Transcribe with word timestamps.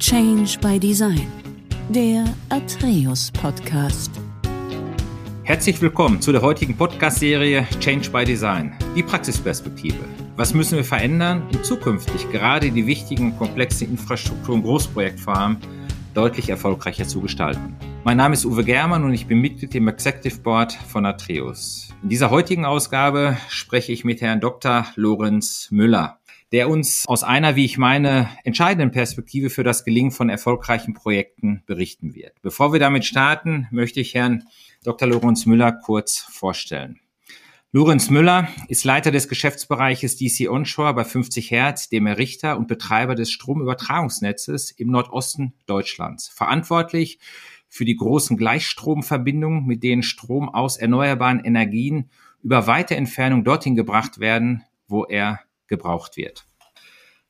Change 0.00 0.58
by 0.62 0.80
Design, 0.80 1.30
der 1.90 2.24
Atreus 2.48 3.30
Podcast. 3.32 4.10
Herzlich 5.42 5.82
willkommen 5.82 6.22
zu 6.22 6.32
der 6.32 6.40
heutigen 6.40 6.74
Podcast-Serie 6.74 7.66
Change 7.80 8.08
by 8.08 8.24
Design, 8.24 8.72
die 8.96 9.02
Praxisperspektive. 9.02 9.98
Was 10.36 10.54
müssen 10.54 10.76
wir 10.76 10.84
verändern, 10.84 11.42
um 11.52 11.62
zukünftig 11.62 12.30
gerade 12.30 12.70
die 12.70 12.86
wichtigen 12.86 13.32
und 13.32 13.38
komplexen 13.38 13.90
Infrastruktur- 13.90 14.54
und 14.54 14.62
Großprojektvorhaben 14.62 15.58
deutlich 16.14 16.48
erfolgreicher 16.48 17.06
zu 17.06 17.20
gestalten? 17.20 17.76
Mein 18.02 18.16
Name 18.16 18.32
ist 18.32 18.46
Uwe 18.46 18.64
Germann 18.64 19.04
und 19.04 19.12
ich 19.12 19.26
bin 19.26 19.42
Mitglied 19.42 19.74
im 19.74 19.86
Executive 19.86 20.38
Board 20.38 20.72
von 20.72 21.04
Atreus. 21.04 21.90
In 22.02 22.08
dieser 22.08 22.30
heutigen 22.30 22.64
Ausgabe 22.64 23.36
spreche 23.50 23.92
ich 23.92 24.06
mit 24.06 24.22
Herrn 24.22 24.40
Dr. 24.40 24.86
Lorenz 24.96 25.68
Müller, 25.70 26.19
der 26.52 26.68
uns 26.68 27.06
aus 27.06 27.22
einer, 27.22 27.54
wie 27.56 27.64
ich 27.64 27.78
meine, 27.78 28.28
entscheidenden 28.44 28.90
Perspektive 28.90 29.50
für 29.50 29.62
das 29.62 29.84
Gelingen 29.84 30.10
von 30.10 30.28
erfolgreichen 30.28 30.94
Projekten 30.94 31.62
berichten 31.66 32.14
wird. 32.14 32.40
Bevor 32.42 32.72
wir 32.72 32.80
damit 32.80 33.04
starten, 33.04 33.68
möchte 33.70 34.00
ich 34.00 34.14
Herrn 34.14 34.44
Dr. 34.82 35.08
Lorenz 35.08 35.46
Müller 35.46 35.72
kurz 35.72 36.18
vorstellen. 36.18 37.00
Lorenz 37.72 38.10
Müller 38.10 38.48
ist 38.66 38.82
Leiter 38.82 39.12
des 39.12 39.28
Geschäftsbereiches 39.28 40.16
DC 40.16 40.50
Onshore 40.50 40.92
bei 40.92 41.04
50 41.04 41.52
Hertz, 41.52 41.88
dem 41.88 42.06
Errichter 42.06 42.58
und 42.58 42.66
Betreiber 42.66 43.14
des 43.14 43.30
Stromübertragungsnetzes 43.30 44.72
im 44.72 44.90
Nordosten 44.90 45.54
Deutschlands. 45.66 46.26
Verantwortlich 46.26 47.20
für 47.68 47.84
die 47.84 47.94
großen 47.94 48.36
Gleichstromverbindungen, 48.36 49.66
mit 49.66 49.84
denen 49.84 50.02
Strom 50.02 50.48
aus 50.48 50.78
erneuerbaren 50.78 51.44
Energien 51.44 52.10
über 52.42 52.66
weite 52.66 52.96
Entfernung 52.96 53.44
dorthin 53.44 53.76
gebracht 53.76 54.18
werden, 54.18 54.64
wo 54.88 55.04
er 55.04 55.38
gebraucht 55.70 56.18
wird. 56.18 56.44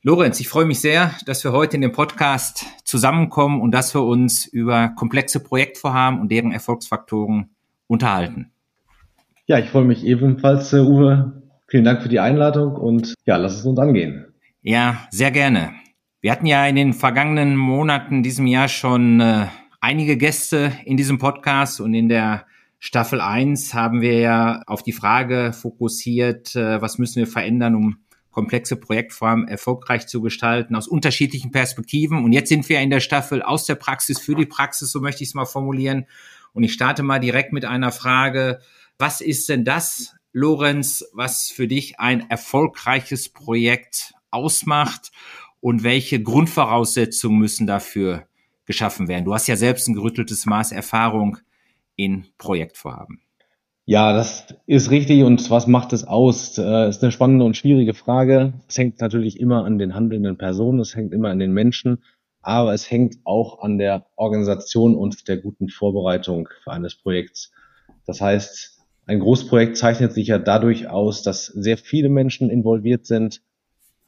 Lorenz, 0.02 0.40
ich 0.40 0.48
freue 0.48 0.64
mich 0.64 0.80
sehr, 0.80 1.14
dass 1.26 1.44
wir 1.44 1.52
heute 1.52 1.76
in 1.76 1.82
dem 1.82 1.92
Podcast 1.92 2.64
zusammenkommen 2.84 3.60
und 3.60 3.70
dass 3.72 3.94
wir 3.94 4.02
uns 4.02 4.46
über 4.46 4.88
komplexe 4.88 5.41
Projektvorhaben 5.41 6.19
und 6.20 6.32
deren 6.32 6.50
Erfolgsfaktoren 6.50 7.50
unterhalten. 7.86 8.50
Ja, 9.47 9.58
ich 9.58 9.69
freue 9.69 9.84
mich 9.84 10.05
ebenfalls, 10.05 10.72
äh, 10.72 10.78
Uwe. 10.78 11.42
Vielen 11.69 11.84
Dank 11.84 12.02
für 12.02 12.08
die 12.08 12.19
Einladung 12.19 12.77
und 12.77 13.14
ja, 13.27 13.36
lass 13.36 13.56
es 13.56 13.64
uns 13.64 13.78
angehen. 13.78 14.27
Ja, 14.62 15.06
sehr 15.10 15.30
gerne. 15.30 15.72
Wir 16.22 16.32
hatten 16.32 16.47
ja 16.47 16.66
in 16.66 16.77
den 16.77 16.92
vergangenen 16.94 17.56
Monaten 17.56 18.22
diesem 18.22 18.47
Jahr 18.47 18.69
schon 18.69 19.20
äh, 19.20 19.47
einige 19.80 20.16
Gäste 20.16 20.72
in 20.84 20.97
diesem 20.97 21.19
Podcast 21.19 21.80
und 21.80 21.94
in 21.94 22.08
der 22.08 22.47
Staffel 22.78 23.20
1 23.20 23.75
haben 23.75 24.00
wir 24.00 24.19
ja 24.19 24.62
auf 24.66 24.82
die 24.82 24.92
Frage 24.92 25.52
fokussiert, 25.52 26.56
äh, 26.56 26.80
was 26.80 26.98
müssen 26.98 27.16
wir 27.16 27.27
verändern, 27.27 27.75
um 27.75 27.98
komplexe 28.31 28.77
Projektformen 28.77 29.48
erfolgreich 29.48 30.06
zu 30.06 30.20
gestalten, 30.20 30.77
aus 30.77 30.89
unterschiedlichen 30.89 31.50
Perspektiven. 31.50 32.25
Und 32.25 32.33
jetzt 32.33 32.48
sind 32.48 32.69
wir 32.69 32.81
in 32.81 32.91
der 32.91 33.00
Staffel 33.00 33.42
aus 33.42 33.64
der 33.64 33.75
Praxis 33.75 34.20
für 34.20 34.34
die 34.34 34.47
Praxis, 34.47 34.92
so 34.92 35.00
möchte 35.00 35.22
ich 35.22 35.31
es 35.31 35.34
mal 35.34 35.47
formulieren. 35.47 36.06
Und 36.53 36.62
ich 36.62 36.72
starte 36.72 37.03
mal 37.03 37.19
direkt 37.19 37.53
mit 37.53 37.64
einer 37.64 37.92
Frage. 37.92 38.61
Was 38.98 39.20
ist 39.20 39.48
denn 39.48 39.64
das, 39.64 40.14
Lorenz, 40.33 41.05
was 41.12 41.48
für 41.48 41.67
dich 41.67 41.98
ein 41.98 42.28
erfolgreiches 42.31 43.28
Projekt 43.28 44.14
ausmacht? 44.31 45.11
Und 45.62 45.83
welche 45.83 46.22
Grundvoraussetzungen 46.22 47.39
müssen 47.39 47.67
dafür 47.67 48.27
geschaffen 48.70 49.09
werden. 49.09 49.25
Du 49.25 49.34
hast 49.34 49.48
ja 49.48 49.56
selbst 49.56 49.89
ein 49.89 49.94
gerütteltes 49.94 50.47
Maß 50.47 50.70
Erfahrung 50.70 51.39
in 51.97 52.28
Projektvorhaben. 52.39 53.20
Ja, 53.91 54.12
das 54.12 54.46
ist 54.66 54.92
richtig. 54.92 55.24
Und 55.24 55.50
was 55.50 55.66
macht 55.66 55.92
es 55.92 56.06
aus? 56.06 56.52
Das 56.52 56.64
äh, 56.64 56.88
ist 56.88 57.02
eine 57.02 57.10
spannende 57.10 57.44
und 57.44 57.56
schwierige 57.56 57.92
Frage. 57.92 58.52
Es 58.69 58.78
hängt 58.78 59.00
natürlich 59.00 59.41
immer 59.41 59.64
an 59.64 59.78
den 59.78 59.97
handelnden 59.97 60.38
Personen, 60.38 60.78
es 60.78 60.94
hängt 60.94 61.12
immer 61.12 61.30
an 61.30 61.41
den 61.41 61.50
Menschen, 61.50 62.05
aber 62.41 62.72
es 62.72 62.88
hängt 62.88 63.16
auch 63.24 63.62
an 63.62 63.78
der 63.78 64.06
Organisation 64.14 64.94
und 64.94 65.27
der 65.27 65.38
guten 65.38 65.69
Vorbereitung 65.69 66.48
für 66.62 66.70
eines 66.70 66.94
Projekts. 66.94 67.50
Das 68.06 68.20
heißt, 68.20 68.78
ein 69.06 69.19
Großprojekt 69.19 69.76
zeichnet 69.76 70.12
sich 70.12 70.28
ja 70.28 70.38
dadurch 70.38 70.86
aus, 70.86 71.25
dass 71.25 71.47
sehr 71.47 71.76
viele 71.76 72.10
Menschen 72.10 72.48
involviert 72.48 73.06
sind, 73.06 73.42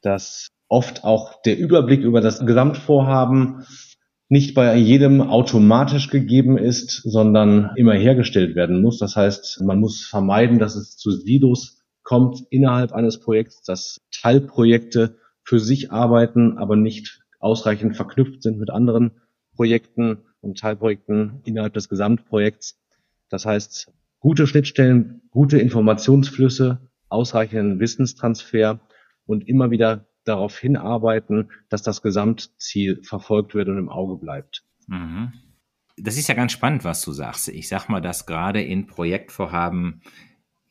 dass 0.00 0.46
oft 0.68 1.02
auch 1.02 1.42
der 1.42 1.58
Überblick 1.58 2.02
über 2.02 2.20
das 2.20 2.46
Gesamtvorhaben 2.46 3.66
nicht 4.28 4.54
bei 4.54 4.74
jedem 4.76 5.20
automatisch 5.20 6.08
gegeben 6.08 6.56
ist, 6.56 7.02
sondern 7.04 7.72
immer 7.76 7.94
hergestellt 7.94 8.56
werden 8.56 8.80
muss. 8.80 8.98
Das 8.98 9.16
heißt, 9.16 9.60
man 9.62 9.78
muss 9.78 10.04
vermeiden, 10.04 10.58
dass 10.58 10.74
es 10.74 10.96
zu 10.96 11.10
Silos 11.10 11.82
kommt 12.02 12.42
innerhalb 12.50 12.92
eines 12.92 13.20
Projekts, 13.20 13.62
dass 13.62 14.00
Teilprojekte 14.10 15.16
für 15.44 15.60
sich 15.60 15.92
arbeiten, 15.92 16.58
aber 16.58 16.76
nicht 16.76 17.22
ausreichend 17.40 17.96
verknüpft 17.96 18.42
sind 18.42 18.58
mit 18.58 18.70
anderen 18.70 19.12
Projekten 19.54 20.18
und 20.40 20.58
Teilprojekten 20.58 21.40
innerhalb 21.44 21.74
des 21.74 21.88
Gesamtprojekts. 21.88 22.80
Das 23.28 23.46
heißt, 23.46 23.92
gute 24.18 24.46
Schnittstellen, 24.46 25.22
gute 25.30 25.58
Informationsflüsse, 25.58 26.78
ausreichenden 27.08 27.80
Wissenstransfer 27.80 28.80
und 29.26 29.48
immer 29.48 29.70
wieder 29.70 30.06
darauf 30.24 30.58
hinarbeiten, 30.58 31.50
dass 31.68 31.82
das 31.82 32.02
Gesamtziel 32.02 33.02
verfolgt 33.02 33.54
wird 33.54 33.68
und 33.68 33.78
im 33.78 33.88
Auge 33.88 34.16
bleibt. 34.16 34.64
Mhm. 34.86 35.32
Das 35.96 36.16
ist 36.16 36.28
ja 36.28 36.34
ganz 36.34 36.52
spannend, 36.52 36.84
was 36.84 37.02
du 37.02 37.12
sagst. 37.12 37.48
Ich 37.48 37.68
sag 37.68 37.88
mal, 37.88 38.00
dass 38.00 38.26
gerade 38.26 38.62
in 38.62 38.86
Projektvorhaben 38.86 40.02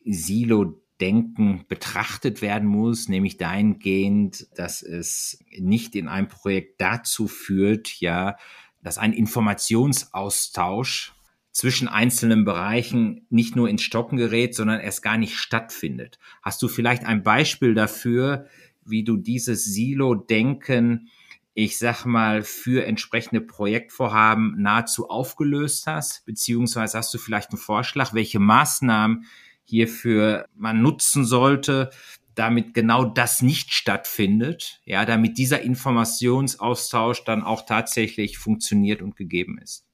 Silo-Denken 0.03 1.65
betrachtet 1.67 2.41
werden 2.41 2.67
muss, 2.67 3.07
nämlich 3.07 3.37
dahingehend, 3.37 4.47
dass 4.57 4.81
es 4.81 5.43
nicht 5.59 5.95
in 5.95 6.07
einem 6.07 6.27
Projekt 6.27 6.81
dazu 6.81 7.27
führt, 7.27 7.99
ja, 7.99 8.35
dass 8.81 8.97
ein 8.97 9.13
Informationsaustausch 9.13 11.13
zwischen 11.51 11.87
einzelnen 11.87 12.45
Bereichen 12.45 13.25
nicht 13.29 13.55
nur 13.55 13.69
ins 13.69 13.83
Stocken 13.83 14.17
gerät, 14.17 14.55
sondern 14.55 14.79
erst 14.79 15.03
gar 15.03 15.17
nicht 15.17 15.35
stattfindet. 15.35 16.17
Hast 16.41 16.61
du 16.61 16.67
vielleicht 16.67 17.05
ein 17.05 17.23
Beispiel 17.23 17.73
dafür, 17.73 18.47
wie 18.85 19.03
du 19.03 19.17
dieses 19.17 19.65
Silo-Denken, 19.65 21.09
ich 21.53 21.77
sag 21.77 22.05
mal, 22.05 22.43
für 22.43 22.85
entsprechende 22.85 23.41
Projektvorhaben 23.41 24.61
nahezu 24.61 25.09
aufgelöst 25.09 25.87
hast? 25.87 26.25
Beziehungsweise 26.25 26.97
hast 26.97 27.13
du 27.13 27.17
vielleicht 27.17 27.51
einen 27.51 27.59
Vorschlag, 27.59 28.13
welche 28.13 28.39
Maßnahmen 28.39 29.25
hierfür 29.63 30.45
man 30.55 30.81
nutzen 30.81 31.25
sollte, 31.25 31.91
damit 32.35 32.73
genau 32.73 33.03
das 33.03 33.41
nicht 33.41 33.73
stattfindet, 33.73 34.81
ja, 34.85 35.05
damit 35.05 35.37
dieser 35.37 35.61
Informationsaustausch 35.61 37.23
dann 37.25 37.43
auch 37.43 37.65
tatsächlich 37.65 38.37
funktioniert 38.37 39.01
und 39.01 39.15
gegeben 39.15 39.59
ist? 39.61 39.85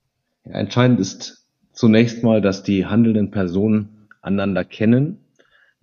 Ja, 0.46 0.54
entscheidend 0.54 1.00
ist 1.00 1.46
zunächst 1.74 2.24
mal, 2.24 2.42
dass 2.42 2.64
die 2.64 2.86
handelnden 2.86 3.32
Personen 3.32 4.08
einander 4.22 4.64
kennen 4.64 5.20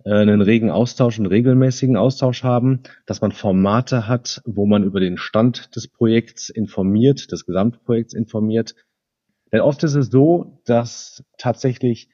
einen 0.05 0.41
regen 0.41 0.69
Austausch, 0.69 1.17
einen 1.17 1.25
regelmäßigen 1.25 1.97
Austausch 1.97 2.43
haben, 2.43 2.81
dass 3.05 3.21
man 3.21 3.31
Formate 3.31 4.07
hat, 4.07 4.41
wo 4.45 4.65
man 4.65 4.83
über 4.83 4.99
den 4.99 5.17
Stand 5.17 5.75
des 5.75 5.87
Projekts 5.87 6.49
informiert, 6.49 7.31
des 7.31 7.45
Gesamtprojekts 7.45 8.13
informiert. 8.13 8.75
Denn 9.51 9.61
oft 9.61 9.83
ist 9.83 9.95
es 9.95 10.07
so, 10.07 10.61
dass 10.65 11.23
tatsächlich 11.37 12.09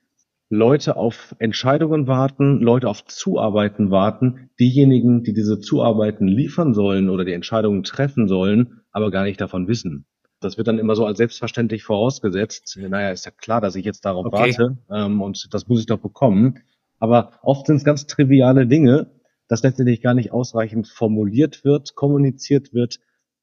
Leute 0.50 0.98
auf 0.98 1.34
Entscheidungen 1.40 2.08
warten, 2.08 2.60
Leute 2.60 2.90
auf 2.90 3.06
Zuarbeiten 3.06 3.90
warten, 3.90 4.50
diejenigen, 4.60 5.24
die 5.24 5.34
diese 5.34 5.60
Zuarbeiten 5.60 6.28
liefern 6.28 6.74
sollen 6.74 7.10
oder 7.10 7.24
die 7.24 7.32
Entscheidungen 7.32 7.84
treffen 7.84 8.28
sollen, 8.28 8.82
aber 8.92 9.12
gar 9.12 9.24
nicht 9.24 9.40
davon 9.40 9.70
wissen. 9.70 10.06
Das 10.42 10.58
wird 10.58 10.68
dann 10.68 10.80
immer 10.80 10.96
so 10.96 11.06
als 11.06 11.20
selbstverständlich 11.20 11.84
vorausgesetzt. 11.84 12.78
Naja, 12.82 13.12
ist 13.12 13.26
ja 13.26 13.32
klar, 13.32 13.62
dass 13.62 13.76
ich 13.76 13.86
jetzt 13.86 14.04
darauf 14.04 14.26
okay. 14.26 14.56
warte 14.58 14.78
ähm, 14.92 15.22
und 15.22 15.54
das 15.54 15.68
muss 15.68 15.80
ich 15.80 15.86
doch 15.86 16.00
bekommen. 16.00 16.60
Aber 17.02 17.32
oft 17.42 17.66
sind 17.66 17.78
es 17.78 17.84
ganz 17.84 18.06
triviale 18.06 18.68
Dinge, 18.68 19.12
dass 19.48 19.64
letztendlich 19.64 20.02
gar 20.02 20.14
nicht 20.14 20.32
ausreichend 20.32 20.88
formuliert 20.88 21.66
wird, 21.66 21.96
kommuniziert 21.96 22.74
wird. 22.74 23.00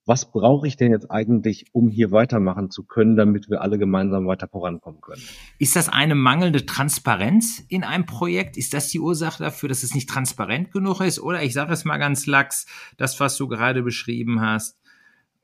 Was 0.07 0.31
brauche 0.31 0.67
ich 0.67 0.77
denn 0.77 0.93
jetzt 0.93 1.11
eigentlich, 1.11 1.67
um 1.73 1.89
hier 1.89 2.13
weitermachen 2.13 2.71
zu 2.71 2.85
können, 2.85 3.17
damit 3.17 3.51
wir 3.51 3.61
alle 3.61 3.77
gemeinsam 3.77 4.27
weiter 4.27 4.47
vorankommen 4.49 5.01
können? 5.01 5.21
Ist 5.59 5.75
das 5.77 5.89
eine 5.91 6.15
mangelnde 6.15 6.65
Transparenz 6.67 7.63
in 7.69 7.83
einem 7.83 8.07
Projekt? 8.07 8.57
Ist 8.57 8.73
das 8.73 8.89
die 8.89 9.01
Ursache 9.01 9.43
dafür, 9.43 9.69
dass 9.69 9.83
es 9.83 9.93
nicht 9.93 10.09
transparent 10.09 10.71
genug 10.71 11.01
ist? 11.01 11.19
Oder 11.21 11.43
ich 11.43 11.53
sage 11.53 11.73
es 11.73 11.85
mal 11.85 11.99
ganz 11.99 12.27
lax, 12.27 12.67
das, 12.97 13.19
was 13.19 13.37
du 13.37 13.49
gerade 13.49 13.83
beschrieben 13.83 14.41
hast, 14.41 14.79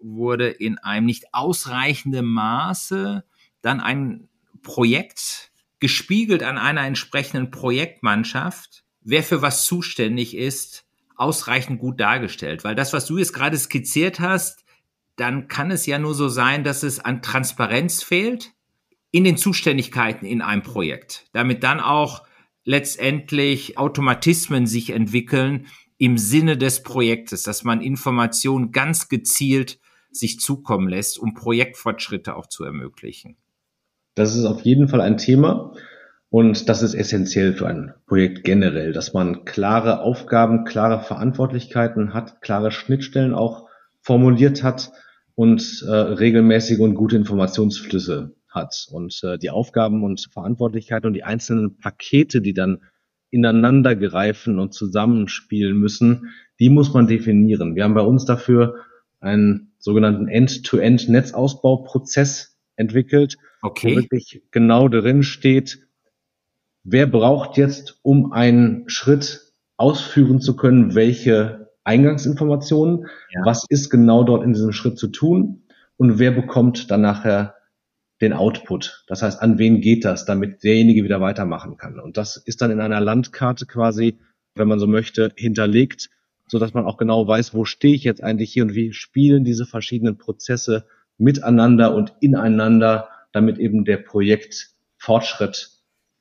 wurde 0.00 0.48
in 0.48 0.78
einem 0.78 1.06
nicht 1.06 1.34
ausreichenden 1.34 2.26
Maße 2.26 3.24
dann 3.60 3.80
ein 3.80 4.28
Projekt 4.62 5.50
gespiegelt 5.84 6.42
an 6.42 6.56
einer 6.56 6.86
entsprechenden 6.86 7.50
Projektmannschaft, 7.50 8.84
wer 9.02 9.22
für 9.22 9.42
was 9.42 9.66
zuständig 9.66 10.34
ist, 10.34 10.86
ausreichend 11.14 11.78
gut 11.78 12.00
dargestellt. 12.00 12.64
Weil 12.64 12.74
das, 12.74 12.94
was 12.94 13.04
du 13.04 13.18
jetzt 13.18 13.34
gerade 13.34 13.58
skizziert 13.58 14.18
hast, 14.18 14.64
dann 15.16 15.46
kann 15.46 15.70
es 15.70 15.84
ja 15.84 15.98
nur 15.98 16.14
so 16.14 16.28
sein, 16.30 16.64
dass 16.64 16.84
es 16.84 17.00
an 17.00 17.20
Transparenz 17.20 18.02
fehlt 18.02 18.54
in 19.10 19.24
den 19.24 19.36
Zuständigkeiten 19.36 20.24
in 20.24 20.40
einem 20.40 20.62
Projekt, 20.62 21.26
damit 21.34 21.62
dann 21.62 21.80
auch 21.80 22.22
letztendlich 22.64 23.76
Automatismen 23.76 24.66
sich 24.66 24.88
entwickeln 24.88 25.66
im 25.98 26.16
Sinne 26.16 26.56
des 26.56 26.82
Projektes, 26.82 27.42
dass 27.42 27.62
man 27.62 27.82
Informationen 27.82 28.72
ganz 28.72 29.10
gezielt 29.10 29.78
sich 30.10 30.40
zukommen 30.40 30.88
lässt, 30.88 31.18
um 31.18 31.34
Projektfortschritte 31.34 32.36
auch 32.36 32.46
zu 32.46 32.64
ermöglichen? 32.64 33.36
Das 34.14 34.36
ist 34.36 34.44
auf 34.44 34.60
jeden 34.62 34.88
Fall 34.88 35.00
ein 35.00 35.16
Thema. 35.16 35.72
Und 36.30 36.68
das 36.68 36.82
ist 36.82 36.94
essentiell 36.94 37.54
für 37.54 37.68
ein 37.68 37.94
Projekt 38.06 38.42
generell, 38.42 38.92
dass 38.92 39.12
man 39.12 39.44
klare 39.44 40.00
Aufgaben, 40.00 40.64
klare 40.64 40.98
Verantwortlichkeiten 41.00 42.12
hat, 42.12 42.42
klare 42.42 42.72
Schnittstellen 42.72 43.34
auch 43.34 43.68
formuliert 44.00 44.64
hat 44.64 44.90
und 45.36 45.84
äh, 45.86 45.92
regelmäßige 45.92 46.80
und 46.80 46.96
gute 46.96 47.16
Informationsflüsse 47.16 48.34
hat. 48.48 48.88
Und 48.90 49.20
äh, 49.22 49.38
die 49.38 49.50
Aufgaben 49.50 50.02
und 50.02 50.28
Verantwortlichkeiten 50.32 51.06
und 51.06 51.14
die 51.14 51.22
einzelnen 51.22 51.78
Pakete, 51.78 52.40
die 52.40 52.54
dann 52.54 52.82
ineinander 53.30 53.94
greifen 53.94 54.58
und 54.58 54.74
zusammenspielen 54.74 55.76
müssen, 55.76 56.30
die 56.58 56.68
muss 56.68 56.92
man 56.94 57.06
definieren. 57.06 57.76
Wir 57.76 57.84
haben 57.84 57.94
bei 57.94 58.02
uns 58.02 58.24
dafür 58.24 58.74
einen 59.20 59.72
sogenannten 59.78 60.26
End-to-End-Netzausbauprozess 60.28 62.54
entwickelt, 62.76 63.36
okay. 63.64 63.92
wo 63.92 64.00
wirklich 64.02 64.42
genau 64.50 64.88
drin 64.88 65.22
steht, 65.22 65.86
wer 66.84 67.06
braucht 67.06 67.56
jetzt, 67.56 67.98
um 68.02 68.32
einen 68.32 68.88
Schritt 68.88 69.52
ausführen 69.76 70.40
zu 70.40 70.56
können, 70.56 70.94
welche 70.94 71.70
Eingangsinformationen, 71.84 73.06
ja. 73.30 73.40
was 73.44 73.66
ist 73.68 73.90
genau 73.90 74.24
dort 74.24 74.44
in 74.44 74.52
diesem 74.52 74.72
Schritt 74.72 74.98
zu 74.98 75.08
tun 75.08 75.64
und 75.96 76.18
wer 76.18 76.30
bekommt 76.30 76.90
dann 76.90 77.02
nachher 77.02 77.54
den 78.20 78.32
Output. 78.32 79.04
Das 79.08 79.22
heißt, 79.22 79.42
an 79.42 79.58
wen 79.58 79.80
geht 79.80 80.04
das, 80.04 80.24
damit 80.24 80.62
derjenige 80.62 81.04
wieder 81.04 81.20
weitermachen 81.20 81.76
kann. 81.76 81.98
Und 81.98 82.16
das 82.16 82.36
ist 82.36 82.62
dann 82.62 82.70
in 82.70 82.80
einer 82.80 83.00
Landkarte 83.00 83.66
quasi, 83.66 84.18
wenn 84.54 84.68
man 84.68 84.78
so 84.78 84.86
möchte, 84.86 85.32
hinterlegt, 85.36 86.10
so 86.46 86.58
dass 86.58 86.74
man 86.74 86.84
auch 86.84 86.96
genau 86.96 87.26
weiß, 87.26 87.54
wo 87.54 87.64
stehe 87.64 87.94
ich 87.94 88.04
jetzt 88.04 88.22
eigentlich 88.22 88.52
hier 88.52 88.62
und 88.62 88.74
wie 88.74 88.92
spielen 88.92 89.44
diese 89.44 89.66
verschiedenen 89.66 90.16
Prozesse 90.16 90.86
miteinander 91.18 91.94
und 91.94 92.14
ineinander, 92.20 93.08
damit 93.34 93.58
eben 93.58 93.84
der 93.84 93.98
Projektfortschritt 93.98 95.72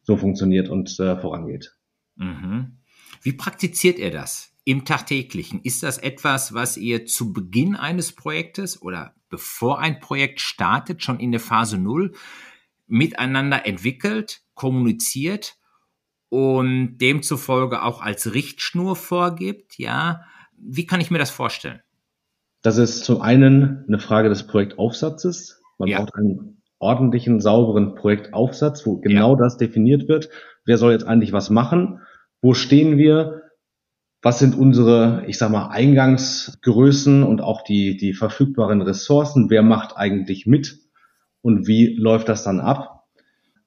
so 0.01 0.17
funktioniert 0.17 0.67
und 0.67 0.99
äh, 0.99 1.15
vorangeht. 1.15 1.77
Mhm. 2.15 2.79
Wie 3.21 3.33
praktiziert 3.33 3.99
ihr 3.99 4.11
das 4.11 4.51
im 4.65 4.83
Tagtäglichen? 4.83 5.61
Ist 5.63 5.83
das 5.83 5.99
etwas, 5.99 6.53
was 6.53 6.75
ihr 6.75 7.05
zu 7.05 7.31
Beginn 7.31 7.75
eines 7.75 8.11
Projektes 8.11 8.81
oder 8.81 9.15
bevor 9.29 9.79
ein 9.79 9.99
Projekt 9.99 10.41
startet, 10.41 11.03
schon 11.03 11.19
in 11.19 11.31
der 11.31 11.39
Phase 11.39 11.77
Null 11.77 12.13
miteinander 12.87 13.65
entwickelt, 13.65 14.41
kommuniziert 14.55 15.57
und 16.29 16.97
demzufolge 16.97 17.83
auch 17.83 18.01
als 18.01 18.33
Richtschnur 18.33 18.95
vorgibt? 18.95 19.77
Ja, 19.77 20.25
wie 20.57 20.87
kann 20.87 20.99
ich 20.99 21.11
mir 21.11 21.19
das 21.19 21.29
vorstellen? 21.31 21.81
Das 22.63 22.77
ist 22.77 23.05
zum 23.05 23.21
einen 23.21 23.85
eine 23.87 23.99
Frage 23.99 24.29
des 24.29 24.47
Projektaufsatzes. 24.47 25.61
Man 25.77 25.89
ja. 25.89 25.99
braucht 25.99 26.15
einen 26.15 26.62
ordentlichen, 26.83 27.39
sauberen 27.39 27.95
Projektaufsatz, 27.95 28.85
wo 28.85 28.97
genau 28.97 29.31
ja. 29.31 29.43
das 29.43 29.57
definiert 29.57 30.07
wird. 30.07 30.29
Wer 30.65 30.77
soll 30.77 30.91
jetzt 30.91 31.07
eigentlich 31.07 31.33
was 31.33 31.49
machen? 31.49 32.01
Wo 32.41 32.53
stehen 32.53 32.97
wir? 32.97 33.41
Was 34.21 34.39
sind 34.39 34.55
unsere, 34.55 35.23
ich 35.27 35.37
sag 35.37 35.49
mal, 35.49 35.69
Eingangsgrößen 35.69 37.23
und 37.23 37.41
auch 37.41 37.63
die, 37.63 37.97
die 37.97 38.13
verfügbaren 38.13 38.81
Ressourcen? 38.81 39.49
Wer 39.49 39.63
macht 39.63 39.97
eigentlich 39.97 40.45
mit? 40.45 40.79
Und 41.41 41.67
wie 41.67 41.95
läuft 41.97 42.29
das 42.29 42.43
dann 42.43 42.59
ab? 42.59 42.92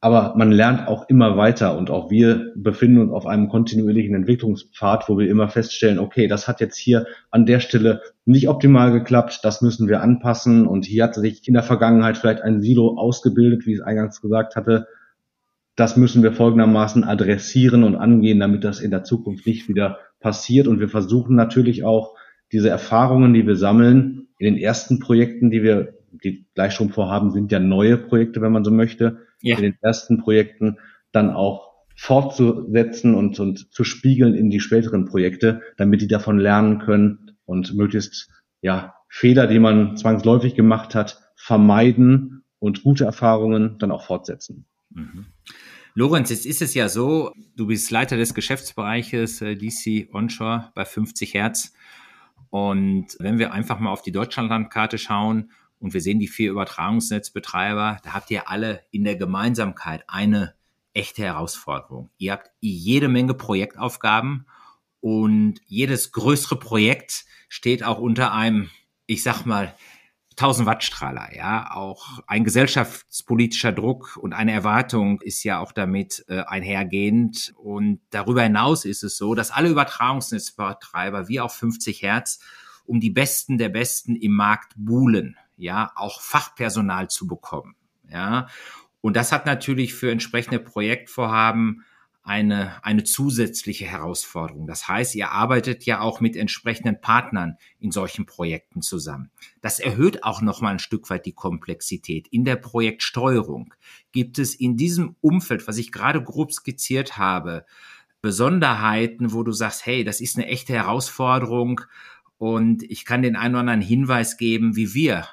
Aber 0.01 0.35
man 0.37 0.53
lernt 0.53 0.89
auch 0.89 1.09
immer 1.09 1.37
weiter 1.37 1.77
und 1.77 1.91
auch 1.91 2.11
wir 2.11 2.53
befinden 2.55 2.99
uns 2.99 3.13
auf 3.13 3.27
einem 3.27 3.49
kontinuierlichen 3.49 4.15
Entwicklungspfad, 4.15 5.09
wo 5.09 5.19
wir 5.19 5.29
immer 5.29 5.49
feststellen, 5.49 5.99
okay, 5.99 6.29
das 6.29 6.47
hat 6.49 6.61
jetzt 6.61 6.77
hier 6.77 7.07
an 7.31 7.47
der 7.47 7.61
Stelle 7.61 8.03
nicht 8.25 8.49
optimal 8.49 8.93
geklappt, 8.93 9.41
das 9.43 9.63
müssen 9.63 9.89
wir 9.89 10.03
anpassen 10.03 10.67
und 10.67 10.85
hier 10.85 11.05
hat 11.05 11.15
sich 11.15 11.49
in 11.49 11.55
der 11.55 11.63
Vergangenheit 11.63 12.19
vielleicht 12.19 12.43
ein 12.43 12.61
Silo 12.61 12.99
ausgebildet, 12.99 13.67
wie 13.67 13.73
ich 13.73 13.79
es 13.79 13.85
eingangs 13.85 14.21
gesagt 14.21 14.55
hatte. 14.55 14.87
Das 15.77 15.97
müssen 15.97 16.23
wir 16.23 16.33
folgendermaßen 16.33 17.05
adressieren 17.05 17.83
und 17.83 17.97
angehen, 17.97 18.39
damit 18.39 18.65
das 18.65 18.81
in 18.81 18.91
der 18.91 19.05
Zukunft 19.05 19.47
nicht 19.47 19.69
wieder 19.69 19.99
passiert 20.21 20.69
und 20.69 20.79
wir 20.79 20.89
versuchen 20.89 21.37
natürlich 21.37 21.85
auch 21.85 22.15
diese 22.53 22.69
Erfahrungen, 22.69 23.35
die 23.35 23.47
wir 23.47 23.57
sammeln, 23.57 24.29
in 24.39 24.55
den 24.55 24.63
ersten 24.63 25.01
Projekten, 25.01 25.51
die 25.51 25.63
wir 25.63 25.95
die 26.11 26.47
Gleichstromvorhaben 26.55 27.31
sind 27.31 27.53
ja 27.53 27.61
neue 27.61 27.97
Projekte, 27.97 28.41
wenn 28.41 28.53
man 28.53 28.65
so 28.65 28.71
möchte, 28.71 29.27
ja. 29.43 29.57
in 29.57 29.63
den 29.63 29.79
ersten 29.81 30.19
Projekten 30.19 30.79
dann 31.13 31.31
auch 31.31 31.73
fortzusetzen 31.97 33.15
und, 33.15 33.41
und 33.41 33.73
zu 33.73 33.85
spiegeln 33.85 34.35
in 34.35 34.51
die 34.51 34.61
späteren 34.61 35.07
Projekte, 35.07 35.63
damit 35.77 36.03
die 36.03 36.09
davon 36.09 36.39
lernen 36.39 36.79
können 36.79 37.37
und 37.47 37.75
möglichst 37.75 38.31
ja 38.61 38.95
Fehler, 39.09 39.47
die 39.47 39.59
man 39.59 39.97
zwangsläufig 39.97 40.55
gemacht 40.55 40.95
hat, 40.95 41.21
vermeiden 41.37 42.45
und 42.59 42.83
gute 42.83 43.05
Erfahrungen 43.05 43.79
dann 43.79 43.91
auch 43.91 44.05
fortsetzen. 44.05 44.67
Mhm. 44.91 45.27
Lorenz, 45.95 46.29
jetzt 46.29 46.45
ist 46.45 46.61
es 46.61 46.75
ja 46.75 46.91
so, 46.91 47.33
du 47.57 47.69
bist 47.69 47.91
Leiter 47.91 48.19
des 48.19 48.35
Geschäftsbereiches 48.35 49.41
äh, 49.41 49.57
DC 49.57 50.13
Onshore 50.13 50.71
bei 50.75 50.85
50 50.85 51.33
Hertz. 51.33 51.73
Und 52.51 53.17
wenn 53.19 53.39
wir 53.39 53.53
einfach 53.53 53.81
mal 53.81 53.91
auf 53.91 54.03
die 54.03 54.13
Deutschlandlandkarte 54.13 54.99
schauen 54.99 55.51
und 55.81 55.95
wir 55.95 56.01
sehen 56.01 56.19
die 56.19 56.29
vier 56.29 56.51
Übertragungsnetzbetreiber, 56.51 58.01
da 58.03 58.13
habt 58.13 58.31
ihr 58.31 58.49
alle 58.49 58.83
in 58.91 59.05
der 59.05 59.17
Gemeinsamkeit 59.17 60.05
eine 60.09 60.55
echte 60.95 61.23
Herausforderung. 61.23 62.11
Ihr 62.17 62.33
habt 62.33 62.51
jede 62.61 63.09
Menge 63.09 63.35
Projektaufgaben 63.35 64.47
und 65.01 65.61
jedes 65.67 66.13
größere 66.13 66.59
Projekt 66.59 67.27
steht 67.49 67.85
auch 67.85 67.99
unter 67.99 68.33
einem, 68.33 68.71
ich 69.07 69.23
sag 69.23 69.45
mal, 69.45 69.75
1000 70.39 70.67
Watt 70.67 70.85
Strahler, 70.85 71.35
ja, 71.35 71.71
auch 71.71 72.21
ein 72.27 72.45
gesellschaftspolitischer 72.45 73.73
Druck 73.73 74.19
und 74.19 74.35
eine 74.35 74.53
Erwartung 74.53 75.21
ist 75.23 75.43
ja 75.45 75.61
auch 75.61 75.73
damit 75.73 76.27
äh, 76.29 76.41
einhergehend. 76.41 77.55
Und 77.57 78.01
darüber 78.11 78.43
hinaus 78.43 78.85
ist 78.85 79.03
es 79.03 79.17
so, 79.17 79.35
dass 79.35 79.51
alle 79.51 79.71
Übertragungsnetzbetreiber 79.71 81.29
wie 81.29 81.41
auch 81.41 81.51
50 81.51 82.03
Hertz 82.03 82.41
um 82.85 83.01
die 83.01 83.11
Besten 83.11 83.57
der 83.57 83.71
Besten 83.71 84.15
im 84.15 84.33
Markt 84.33 84.75
buhlen 84.77 85.37
ja, 85.57 85.93
auch 85.95 86.21
Fachpersonal 86.21 87.09
zu 87.09 87.27
bekommen, 87.27 87.77
ja. 88.11 88.49
Und 89.01 89.17
das 89.17 89.31
hat 89.31 89.47
natürlich 89.47 89.95
für 89.95 90.11
entsprechende 90.11 90.59
Projektvorhaben 90.59 91.85
eine, 92.27 92.85
eine 92.85 93.05
zusätzliche 93.05 93.85
Herausforderung. 93.85 94.67
Das 94.67 94.89
heißt, 94.89 95.15
ihr 95.15 95.31
arbeitet 95.31 95.87
ja 95.87 96.01
auch 96.01 96.21
mit 96.21 96.35
entsprechenden 96.35 97.01
Partnern 97.01 97.57
in 97.79 97.93
solchen 97.93 98.27
Projekten 98.27 98.83
zusammen. 98.83 99.31
Das 99.61 99.79
erhöht 99.79 100.25
auch 100.25 100.43
nochmal 100.43 100.73
ein 100.73 100.81
Stück 100.81 101.09
weit 101.09 101.25
die 101.25 101.35
Komplexität. 101.35 102.27
In 102.29 102.45
der 102.45 102.57
Projektsteuerung 102.57 103.73
gibt 104.11 104.41
es 104.41 104.57
in 104.57 104.77
diesem 104.77 105.15
Umfeld, 105.21 105.69
was 105.69 105.79
ich 105.79 105.93
gerade 105.93 106.21
grob 106.21 106.53
skizziert 106.53 107.17
habe, 107.17 107.65
Besonderheiten, 108.23 109.33
wo 109.33 109.45
du 109.45 109.53
sagst, 109.53 109.87
hey, 109.87 110.03
das 110.03 110.21
ist 110.21 110.37
eine 110.37 110.49
echte 110.49 110.73
Herausforderung 110.73 111.83
und 112.39 112.83
ich 112.83 113.05
kann 113.05 113.23
den 113.23 113.37
einen 113.37 113.55
oder 113.55 113.61
anderen 113.61 113.83
Hinweis 113.83 114.37
geben, 114.37 114.75
wie 114.75 114.95
wir 114.95 115.29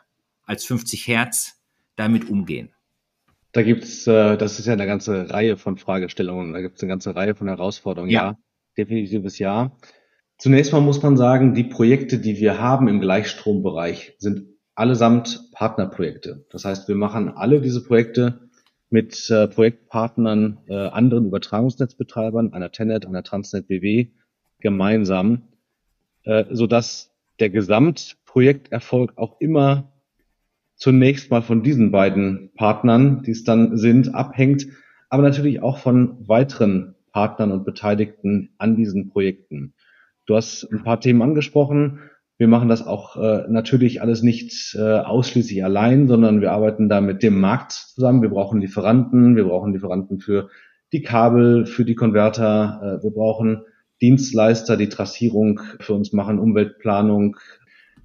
als 0.45 0.65
50 0.65 1.07
Hertz 1.07 1.61
damit 1.95 2.29
umgehen? 2.29 2.73
Da 3.51 3.61
gibt's, 3.61 4.07
äh, 4.07 4.35
das 4.37 4.59
ist 4.59 4.65
ja 4.65 4.73
eine 4.73 4.87
ganze 4.87 5.29
Reihe 5.29 5.57
von 5.57 5.77
Fragestellungen, 5.77 6.53
da 6.53 6.61
gibt's 6.61 6.81
eine 6.81 6.89
ganze 6.89 7.15
Reihe 7.15 7.35
von 7.35 7.47
Herausforderungen. 7.47 8.11
Ja, 8.11 8.31
ja 8.31 8.37
definitives 8.77 9.39
Ja. 9.39 9.75
Zunächst 10.37 10.73
mal 10.73 10.81
muss 10.81 11.01
man 11.01 11.15
sagen, 11.15 11.53
die 11.53 11.63
Projekte, 11.63 12.17
die 12.17 12.37
wir 12.37 12.59
haben 12.59 12.87
im 12.87 12.99
Gleichstrombereich, 12.99 14.15
sind 14.17 14.47
allesamt 14.75 15.51
Partnerprojekte. 15.53 16.45
Das 16.49 16.65
heißt, 16.65 16.87
wir 16.87 16.95
machen 16.95 17.29
alle 17.29 17.61
diese 17.61 17.83
Projekte 17.83 18.49
mit 18.89 19.29
äh, 19.29 19.47
Projektpartnern, 19.47 20.59
äh, 20.67 20.73
anderen 20.73 21.27
Übertragungsnetzbetreibern, 21.27 22.53
einer 22.53 22.71
Tenet, 22.71 23.05
einer 23.05 23.23
Transnet 23.23 23.67
BW 23.67 24.07
gemeinsam, 24.59 25.43
äh, 26.23 26.45
sodass 26.49 27.11
der 27.39 27.49
Gesamtprojekterfolg 27.49 29.13
auch 29.17 29.39
immer 29.39 29.92
zunächst 30.83 31.31
mal 31.31 31.41
von 31.41 31.63
diesen 31.63 31.91
beiden 31.91 32.51
Partnern, 32.55 33.23
die 33.23 33.31
es 33.31 33.45
dann 33.45 33.77
sind, 33.77 34.13
abhängt, 34.13 34.67
aber 35.09 35.23
natürlich 35.23 35.61
auch 35.61 35.77
von 35.77 36.27
weiteren 36.27 36.95
Partnern 37.13 37.53
und 37.53 37.63
Beteiligten 37.63 38.49
an 38.57 38.75
diesen 38.75 39.07
Projekten. 39.07 39.75
Du 40.25 40.35
hast 40.35 40.67
ein 40.73 40.83
paar 40.83 40.99
Themen 40.99 41.21
angesprochen. 41.21 41.99
Wir 42.37 42.49
machen 42.49 42.67
das 42.67 42.85
auch 42.85 43.15
äh, 43.15 43.45
natürlich 43.47 44.01
alles 44.01 44.23
nicht 44.23 44.75
äh, 44.77 44.81
ausschließlich 44.81 45.63
allein, 45.63 46.09
sondern 46.09 46.41
wir 46.41 46.51
arbeiten 46.51 46.89
da 46.89 46.99
mit 46.99 47.23
dem 47.23 47.39
Markt 47.39 47.71
zusammen. 47.71 48.21
Wir 48.21 48.31
brauchen 48.31 48.59
Lieferanten, 48.59 49.37
wir 49.37 49.45
brauchen 49.45 49.71
Lieferanten 49.71 50.19
für 50.19 50.49
die 50.91 51.01
Kabel, 51.01 51.65
für 51.65 51.85
die 51.85 51.95
Konverter, 51.95 52.99
äh, 52.99 53.03
wir 53.03 53.11
brauchen 53.11 53.61
Dienstleister, 54.01 54.75
die 54.75 54.89
Trassierung 54.89 55.61
für 55.79 55.93
uns 55.93 56.11
machen, 56.11 56.39
Umweltplanung, 56.39 57.37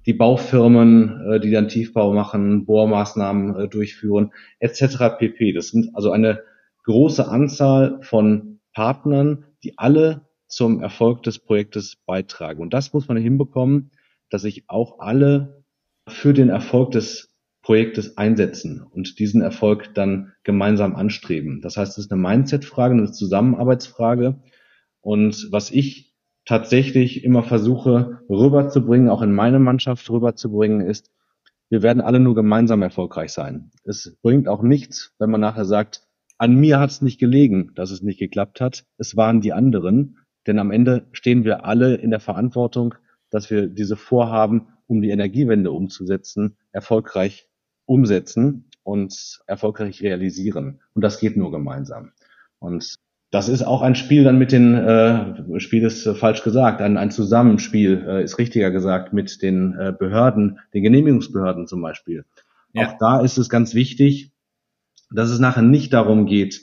die 0.05 0.13
Baufirmen, 0.13 1.21
äh, 1.29 1.39
die 1.39 1.51
dann 1.51 1.67
Tiefbau 1.67 2.13
machen, 2.13 2.65
Bohrmaßnahmen 2.65 3.55
äh, 3.55 3.67
durchführen, 3.67 4.31
etc. 4.59 5.17
pp. 5.17 5.53
Das 5.53 5.69
sind 5.69 5.95
also 5.95 6.11
eine 6.11 6.41
große 6.83 7.27
Anzahl 7.27 7.99
von 8.01 8.59
Partnern, 8.73 9.45
die 9.63 9.77
alle 9.77 10.27
zum 10.47 10.81
Erfolg 10.81 11.23
des 11.23 11.39
Projektes 11.39 11.97
beitragen. 12.05 12.61
Und 12.61 12.73
das 12.73 12.93
muss 12.93 13.07
man 13.07 13.17
hinbekommen, 13.17 13.91
dass 14.29 14.41
sich 14.41 14.63
auch 14.67 14.99
alle 14.99 15.63
für 16.07 16.33
den 16.33 16.49
Erfolg 16.49 16.91
des 16.91 17.35
Projektes 17.61 18.17
einsetzen 18.17 18.81
und 18.81 19.19
diesen 19.19 19.41
Erfolg 19.41 19.93
dann 19.93 20.33
gemeinsam 20.43 20.95
anstreben. 20.95 21.61
Das 21.61 21.77
heißt, 21.77 21.97
es 21.97 22.05
ist 22.05 22.11
eine 22.11 22.21
Mindset-Frage, 22.21 22.95
eine 22.95 23.11
Zusammenarbeitsfrage. 23.11 24.41
Und 25.01 25.47
was 25.51 25.69
ich 25.69 26.08
tatsächlich 26.49 27.23
immer 27.23 27.43
versuche 27.43 28.23
rüberzubringen, 28.27 29.09
auch 29.09 29.21
in 29.21 29.31
meine 29.31 29.59
Mannschaft 29.59 30.09
rüberzubringen, 30.09 30.81
ist, 30.81 31.11
wir 31.69 31.83
werden 31.83 32.01
alle 32.01 32.19
nur 32.19 32.33
gemeinsam 32.33 32.81
erfolgreich 32.81 33.31
sein. 33.33 33.69
Es 33.83 34.17
bringt 34.23 34.47
auch 34.47 34.63
nichts, 34.63 35.13
wenn 35.19 35.29
man 35.29 35.41
nachher 35.41 35.65
sagt, 35.65 36.07
an 36.39 36.55
mir 36.55 36.79
hat 36.79 36.89
es 36.89 37.03
nicht 37.03 37.19
gelegen, 37.19 37.71
dass 37.75 37.91
es 37.91 38.01
nicht 38.01 38.17
geklappt 38.17 38.61
hat. 38.61 38.85
Es 38.97 39.15
waren 39.15 39.41
die 39.41 39.53
anderen. 39.53 40.17
Denn 40.47 40.57
am 40.57 40.71
Ende 40.71 41.05
stehen 41.11 41.43
wir 41.43 41.65
alle 41.65 41.93
in 41.93 42.09
der 42.09 42.19
Verantwortung, 42.19 42.95
dass 43.29 43.51
wir 43.51 43.67
diese 43.67 43.95
Vorhaben, 43.95 44.69
um 44.87 45.03
die 45.03 45.11
Energiewende 45.11 45.71
umzusetzen, 45.71 46.57
erfolgreich 46.71 47.47
umsetzen 47.85 48.71
und 48.81 49.43
erfolgreich 49.45 50.01
realisieren. 50.01 50.81
Und 50.95 51.03
das 51.03 51.19
geht 51.19 51.37
nur 51.37 51.51
gemeinsam. 51.51 52.13
Und 52.57 52.95
das 53.31 53.47
ist 53.47 53.61
auch 53.61 53.81
ein 53.81 53.95
Spiel 53.95 54.23
dann 54.23 54.39
mit 54.39 54.51
den, 54.51 54.73
äh, 54.73 55.59
Spiel 55.59 55.83
ist 55.83 56.05
äh, 56.05 56.15
falsch 56.15 56.43
gesagt, 56.43 56.81
ein, 56.81 56.97
ein 56.97 57.11
Zusammenspiel 57.11 58.03
äh, 58.07 58.23
ist 58.23 58.39
richtiger 58.39 58.71
gesagt 58.71 59.13
mit 59.13 59.41
den 59.41 59.73
äh, 59.77 59.93
Behörden, 59.97 60.59
den 60.73 60.83
Genehmigungsbehörden 60.83 61.67
zum 61.67 61.81
Beispiel. 61.81 62.25
Ja. 62.73 62.87
Auch 62.87 62.97
da 62.99 63.21
ist 63.21 63.37
es 63.37 63.49
ganz 63.49 63.75
wichtig, 63.75 64.31
dass 65.11 65.29
es 65.29 65.39
nachher 65.39 65.61
nicht 65.61 65.93
darum 65.93 66.25
geht, 66.25 66.61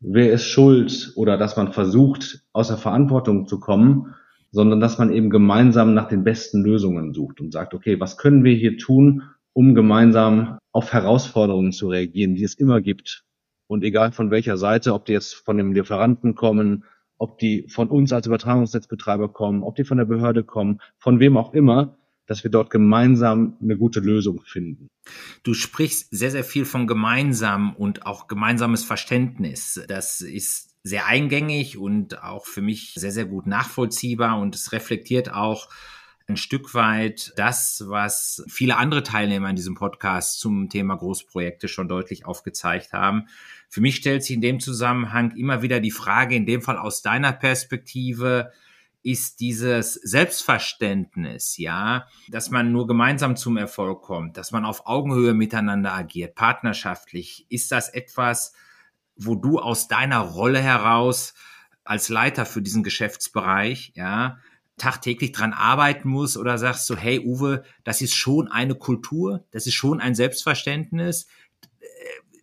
wer 0.00 0.32
ist 0.32 0.46
schuld 0.46 1.12
oder 1.16 1.36
dass 1.36 1.56
man 1.56 1.72
versucht, 1.72 2.44
aus 2.52 2.68
der 2.68 2.76
Verantwortung 2.78 3.46
zu 3.46 3.60
kommen, 3.60 4.14
sondern 4.50 4.80
dass 4.80 4.98
man 4.98 5.12
eben 5.12 5.28
gemeinsam 5.28 5.92
nach 5.92 6.08
den 6.08 6.24
besten 6.24 6.62
Lösungen 6.62 7.12
sucht 7.12 7.40
und 7.40 7.52
sagt, 7.52 7.74
okay, 7.74 8.00
was 8.00 8.16
können 8.16 8.44
wir 8.44 8.54
hier 8.54 8.78
tun, 8.78 9.24
um 9.52 9.74
gemeinsam 9.74 10.58
auf 10.72 10.92
Herausforderungen 10.92 11.72
zu 11.72 11.88
reagieren, 11.88 12.34
die 12.34 12.44
es 12.44 12.54
immer 12.54 12.80
gibt. 12.80 13.24
Und 13.68 13.84
egal 13.84 14.10
von 14.10 14.32
welcher 14.32 14.56
Seite, 14.56 14.94
ob 14.94 15.04
die 15.04 15.12
jetzt 15.12 15.34
von 15.34 15.56
dem 15.56 15.72
Lieferanten 15.72 16.34
kommen, 16.34 16.84
ob 17.18 17.38
die 17.38 17.68
von 17.68 17.88
uns 17.88 18.12
als 18.12 18.26
Übertragungsnetzbetreiber 18.26 19.28
kommen, 19.28 19.62
ob 19.62 19.76
die 19.76 19.84
von 19.84 19.98
der 19.98 20.06
Behörde 20.06 20.42
kommen, 20.42 20.80
von 20.98 21.20
wem 21.20 21.36
auch 21.36 21.52
immer, 21.52 21.98
dass 22.26 22.44
wir 22.44 22.50
dort 22.50 22.70
gemeinsam 22.70 23.56
eine 23.60 23.76
gute 23.76 24.00
Lösung 24.00 24.42
finden. 24.44 24.88
Du 25.42 25.54
sprichst 25.54 26.08
sehr, 26.10 26.30
sehr 26.30 26.44
viel 26.44 26.64
von 26.64 26.86
gemeinsam 26.86 27.74
und 27.74 28.06
auch 28.06 28.28
gemeinsames 28.28 28.84
Verständnis. 28.84 29.82
Das 29.88 30.20
ist 30.20 30.76
sehr 30.82 31.06
eingängig 31.06 31.78
und 31.78 32.22
auch 32.22 32.46
für 32.46 32.62
mich 32.62 32.94
sehr, 32.94 33.12
sehr 33.12 33.24
gut 33.24 33.46
nachvollziehbar 33.46 34.38
und 34.38 34.54
es 34.54 34.72
reflektiert 34.72 35.32
auch 35.32 35.68
ein 36.28 36.36
Stück 36.36 36.74
weit 36.74 37.32
das, 37.36 37.84
was 37.86 38.44
viele 38.48 38.76
andere 38.76 39.02
Teilnehmer 39.02 39.48
in 39.48 39.56
diesem 39.56 39.74
Podcast 39.74 40.38
zum 40.38 40.68
Thema 40.68 40.94
Großprojekte 40.96 41.68
schon 41.68 41.88
deutlich 41.88 42.26
aufgezeigt 42.26 42.92
haben. 42.92 43.28
Für 43.68 43.80
mich 43.80 43.96
stellt 43.96 44.22
sich 44.24 44.34
in 44.34 44.40
dem 44.40 44.60
Zusammenhang 44.60 45.36
immer 45.36 45.62
wieder 45.62 45.80
die 45.80 45.90
Frage, 45.90 46.34
in 46.34 46.46
dem 46.46 46.62
Fall 46.62 46.78
aus 46.78 47.02
deiner 47.02 47.32
Perspektive, 47.32 48.50
ist 49.02 49.40
dieses 49.40 49.94
Selbstverständnis, 49.94 51.56
ja, 51.56 52.06
dass 52.28 52.50
man 52.50 52.72
nur 52.72 52.86
gemeinsam 52.86 53.36
zum 53.36 53.56
Erfolg 53.56 54.02
kommt, 54.02 54.36
dass 54.36 54.50
man 54.52 54.64
auf 54.64 54.86
Augenhöhe 54.86 55.34
miteinander 55.34 55.92
agiert, 55.92 56.34
partnerschaftlich. 56.34 57.46
Ist 57.48 57.70
das 57.70 57.88
etwas, 57.88 58.52
wo 59.16 59.34
du 59.34 59.58
aus 59.60 59.88
deiner 59.88 60.20
Rolle 60.20 60.60
heraus 60.60 61.34
als 61.84 62.08
Leiter 62.08 62.44
für 62.44 62.60
diesen 62.60 62.82
Geschäftsbereich, 62.82 63.92
ja, 63.94 64.38
tagtäglich 64.76 65.32
dran 65.32 65.52
arbeiten 65.52 66.08
musst 66.08 66.36
oder 66.36 66.58
sagst 66.58 66.88
du, 66.90 66.96
hey 66.96 67.20
Uwe, 67.20 67.64
das 67.84 68.00
ist 68.00 68.14
schon 68.14 68.48
eine 68.48 68.74
Kultur, 68.74 69.44
das 69.50 69.66
ist 69.66 69.74
schon 69.74 70.00
ein 70.00 70.14
Selbstverständnis, 70.14 71.26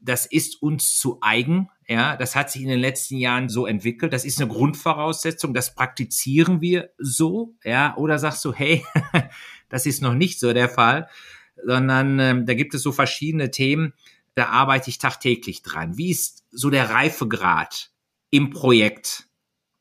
das 0.05 0.25
ist 0.25 0.61
uns 0.61 0.97
zu 0.97 1.17
eigen. 1.21 1.69
Ja, 1.87 2.15
das 2.15 2.35
hat 2.35 2.51
sich 2.51 2.61
in 2.61 2.69
den 2.69 2.79
letzten 2.79 3.17
Jahren 3.17 3.49
so 3.49 3.65
entwickelt. 3.65 4.13
Das 4.13 4.23
ist 4.25 4.39
eine 4.39 4.49
Grundvoraussetzung. 4.49 5.53
Das 5.53 5.75
praktizieren 5.75 6.61
wir 6.61 6.91
so. 6.97 7.55
Ja, 7.63 7.95
oder 7.97 8.19
sagst 8.19 8.45
du, 8.45 8.53
hey, 8.53 8.85
das 9.69 9.85
ist 9.85 10.01
noch 10.01 10.13
nicht 10.13 10.39
so 10.39 10.53
der 10.53 10.69
Fall, 10.69 11.09
sondern 11.63 12.19
ähm, 12.19 12.45
da 12.45 12.53
gibt 12.53 12.73
es 12.73 12.83
so 12.83 12.91
verschiedene 12.91 13.51
Themen. 13.51 13.93
Da 14.35 14.47
arbeite 14.47 14.89
ich 14.89 14.97
tagtäglich 14.97 15.63
dran. 15.63 15.97
Wie 15.97 16.11
ist 16.11 16.45
so 16.51 16.69
der 16.69 16.89
Reifegrad 16.89 17.91
im 18.29 18.51
Projekt 18.51 19.27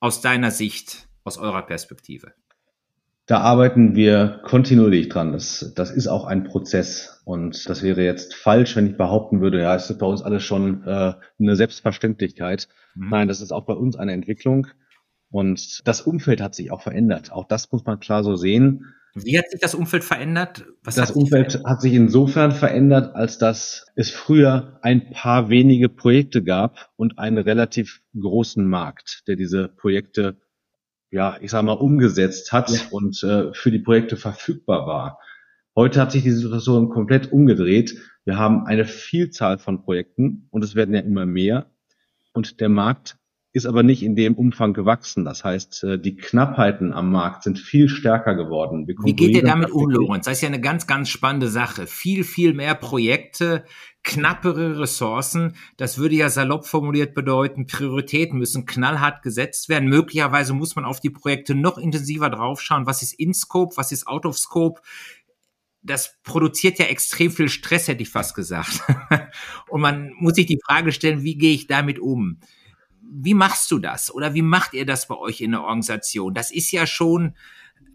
aus 0.01 0.21
deiner 0.21 0.51
Sicht, 0.51 1.09
aus 1.25 1.39
eurer 1.39 1.63
Perspektive? 1.63 2.35
Da 3.27 3.39
arbeiten 3.41 3.95
wir 3.95 4.41
kontinuierlich 4.45 5.09
dran. 5.09 5.33
Das, 5.33 5.73
das 5.75 5.91
ist 5.91 6.09
auch 6.09 6.27
ein 6.27 6.45
Prozess. 6.45 7.23
Und 7.25 7.69
das 7.69 7.83
wäre 7.83 8.05
jetzt 8.05 8.35
falsch, 8.35 8.77
wenn 8.77 8.87
ich 8.87 8.97
behaupten 8.99 9.41
würde, 9.41 9.63
ja, 9.63 9.75
es 9.75 9.89
ist 9.89 9.99
bei 9.99 10.07
uns 10.07 10.21
alles 10.23 10.43
schon 10.43 10.85
äh, 10.85 11.15
eine 11.39 11.57
Selbstverständlichkeit. 11.57 12.69
Mhm. 12.95 13.09
Nein, 13.09 13.29
das 13.29 13.41
ist 13.41 13.53
auch 13.53 13.65
bei 13.65 13.73
uns 13.73 13.97
eine 13.97 14.13
Entwicklung. 14.13 14.67
Und 15.31 15.81
das 15.89 16.03
Umfeld 16.03 16.43
hat 16.43 16.55
sich 16.55 16.71
auch 16.71 16.83
verändert. 16.83 17.33
Auch 17.33 17.47
das 17.49 17.73
muss 17.73 17.85
man 17.87 17.99
klar 17.99 18.23
so 18.23 18.37
sehen. 18.37 18.95
Wie 19.15 19.39
hat 19.39 19.49
sich 19.51 19.61
das 19.61 19.75
Umfeld 19.75 20.05
verändert? 20.05 20.67
Was 20.83 20.97
das 20.97 21.13
Umfeld 21.13 21.53
verändert? 21.53 21.73
hat 21.73 21.81
sich 21.81 21.95
insofern 21.95 22.53
verändert, 22.53 23.15
als 23.15 23.39
dass 23.39 23.87
es 23.95 24.11
früher 24.11 24.79
ein 24.83 25.11
paar 25.11 25.49
wenige 25.49 25.89
Projekte 25.89 26.43
gab 26.43 26.91
und 26.97 27.19
einen 27.19 27.39
relativ 27.39 28.03
großen 28.21 28.67
Markt, 28.67 29.23
der 29.29 29.37
diese 29.37 29.69
Projekte 29.69 30.37
ja, 31.15 31.39
ich 31.41 31.53
sag 31.53 31.63
mal, 31.63 31.75
umgesetzt 31.75 32.51
hat 32.51 32.71
ja. 32.71 32.81
und 32.91 33.23
äh, 33.23 33.55
für 33.55 33.71
die 33.71 33.79
Projekte 33.79 34.17
verfügbar 34.17 34.85
war. 34.89 35.21
Heute 35.77 36.01
hat 36.01 36.11
sich 36.11 36.25
die 36.25 36.33
Situation 36.33 36.89
komplett 36.89 37.31
umgedreht. 37.31 37.97
Wir 38.25 38.37
haben 38.37 38.67
eine 38.67 38.85
Vielzahl 38.85 39.59
von 39.59 39.85
Projekten 39.85 40.49
und 40.51 40.65
es 40.65 40.75
werden 40.75 40.93
ja 40.93 41.01
immer 41.01 41.25
mehr. 41.25 41.71
Und 42.33 42.61
der 42.61 42.69
Markt 42.69 43.17
ist 43.55 43.67
aber 43.67 43.85
nicht 43.85 44.03
in 44.03 44.17
dem 44.17 44.35
Umfang 44.35 44.75
gewachsen. 44.75 45.25
Das 45.25 45.45
heißt, 45.45 45.85
äh, 45.85 45.99
die 45.99 46.17
Knappheiten 46.17 46.93
am 46.93 47.13
Markt 47.13 47.45
sind 47.45 47.57
viel 47.57 47.89
stärker 47.89 48.35
geworden. 48.35 48.89
Wie 49.05 49.15
geht 49.15 49.37
ihr 49.37 49.45
damit 49.45 49.71
um, 49.71 49.89
Lorenz? 49.89 50.25
Das 50.25 50.35
ist 50.35 50.41
ja 50.41 50.49
eine 50.49 50.61
ganz, 50.61 50.89
ganz 50.89 51.09
spannende 51.09 51.47
Sache. 51.47 51.87
Viel, 51.87 52.25
viel 52.25 52.53
mehr 52.53 52.75
Projekte, 52.75 53.65
knappere 54.03 54.81
Ressourcen. 54.81 55.55
Das 55.77 55.99
würde 55.99 56.17
ja 56.17 56.31
salopp 56.31 56.67
formuliert 56.67 57.15
bedeuten, 57.15 57.69
Prioritäten 57.69 58.41
müssen 58.41 58.67
knallhart 58.67 59.23
gesetzt 59.23 59.69
werden. 59.69 59.89
Möglicherweise 59.89 60.53
muss 60.53 60.75
man 60.75 60.85
auf 60.85 60.99
die 60.99 61.11
Projekte 61.11 61.55
noch 61.55 61.79
intensiver 61.79 62.31
draufschauen. 62.31 62.87
Was 62.87 63.03
ist 63.03 63.13
in 63.13 63.35
Scope? 63.35 63.77
Was 63.77 63.93
ist 63.93 64.09
out 64.09 64.27
of 64.27 64.37
Scope? 64.37 64.81
das 65.87 66.17
produziert 66.23 66.79
ja 66.79 66.87
extrem 66.87 67.31
viel 67.31 67.51
Stress, 67.51 67.89
hätte 67.89 68.03
ich 68.03 68.09
fast 68.09 68.35
gesagt. 68.35 68.81
Und 69.69 69.83
man 69.83 70.15
muss 70.19 70.35
sich 70.35 70.47
die 70.47 70.59
Frage 70.65 70.93
stellen, 70.93 71.23
wie 71.23 71.37
gehe 71.37 71.53
ich 71.53 71.67
damit 71.67 71.99
um? 71.99 72.41
Wie 73.17 73.35
machst 73.35 73.71
du 73.71 73.79
das 73.79 74.13
oder 74.13 74.35
wie 74.35 74.43
macht 74.43 74.75
ihr 74.75 74.87
das 74.87 75.07
bei 75.07 75.17
euch 75.17 75.41
in 75.41 75.53
der 75.53 75.63
Organisation? 75.63 76.35
Das 76.35 76.51
ist 76.51 76.73
ja 76.73 76.87
schon 76.87 77.35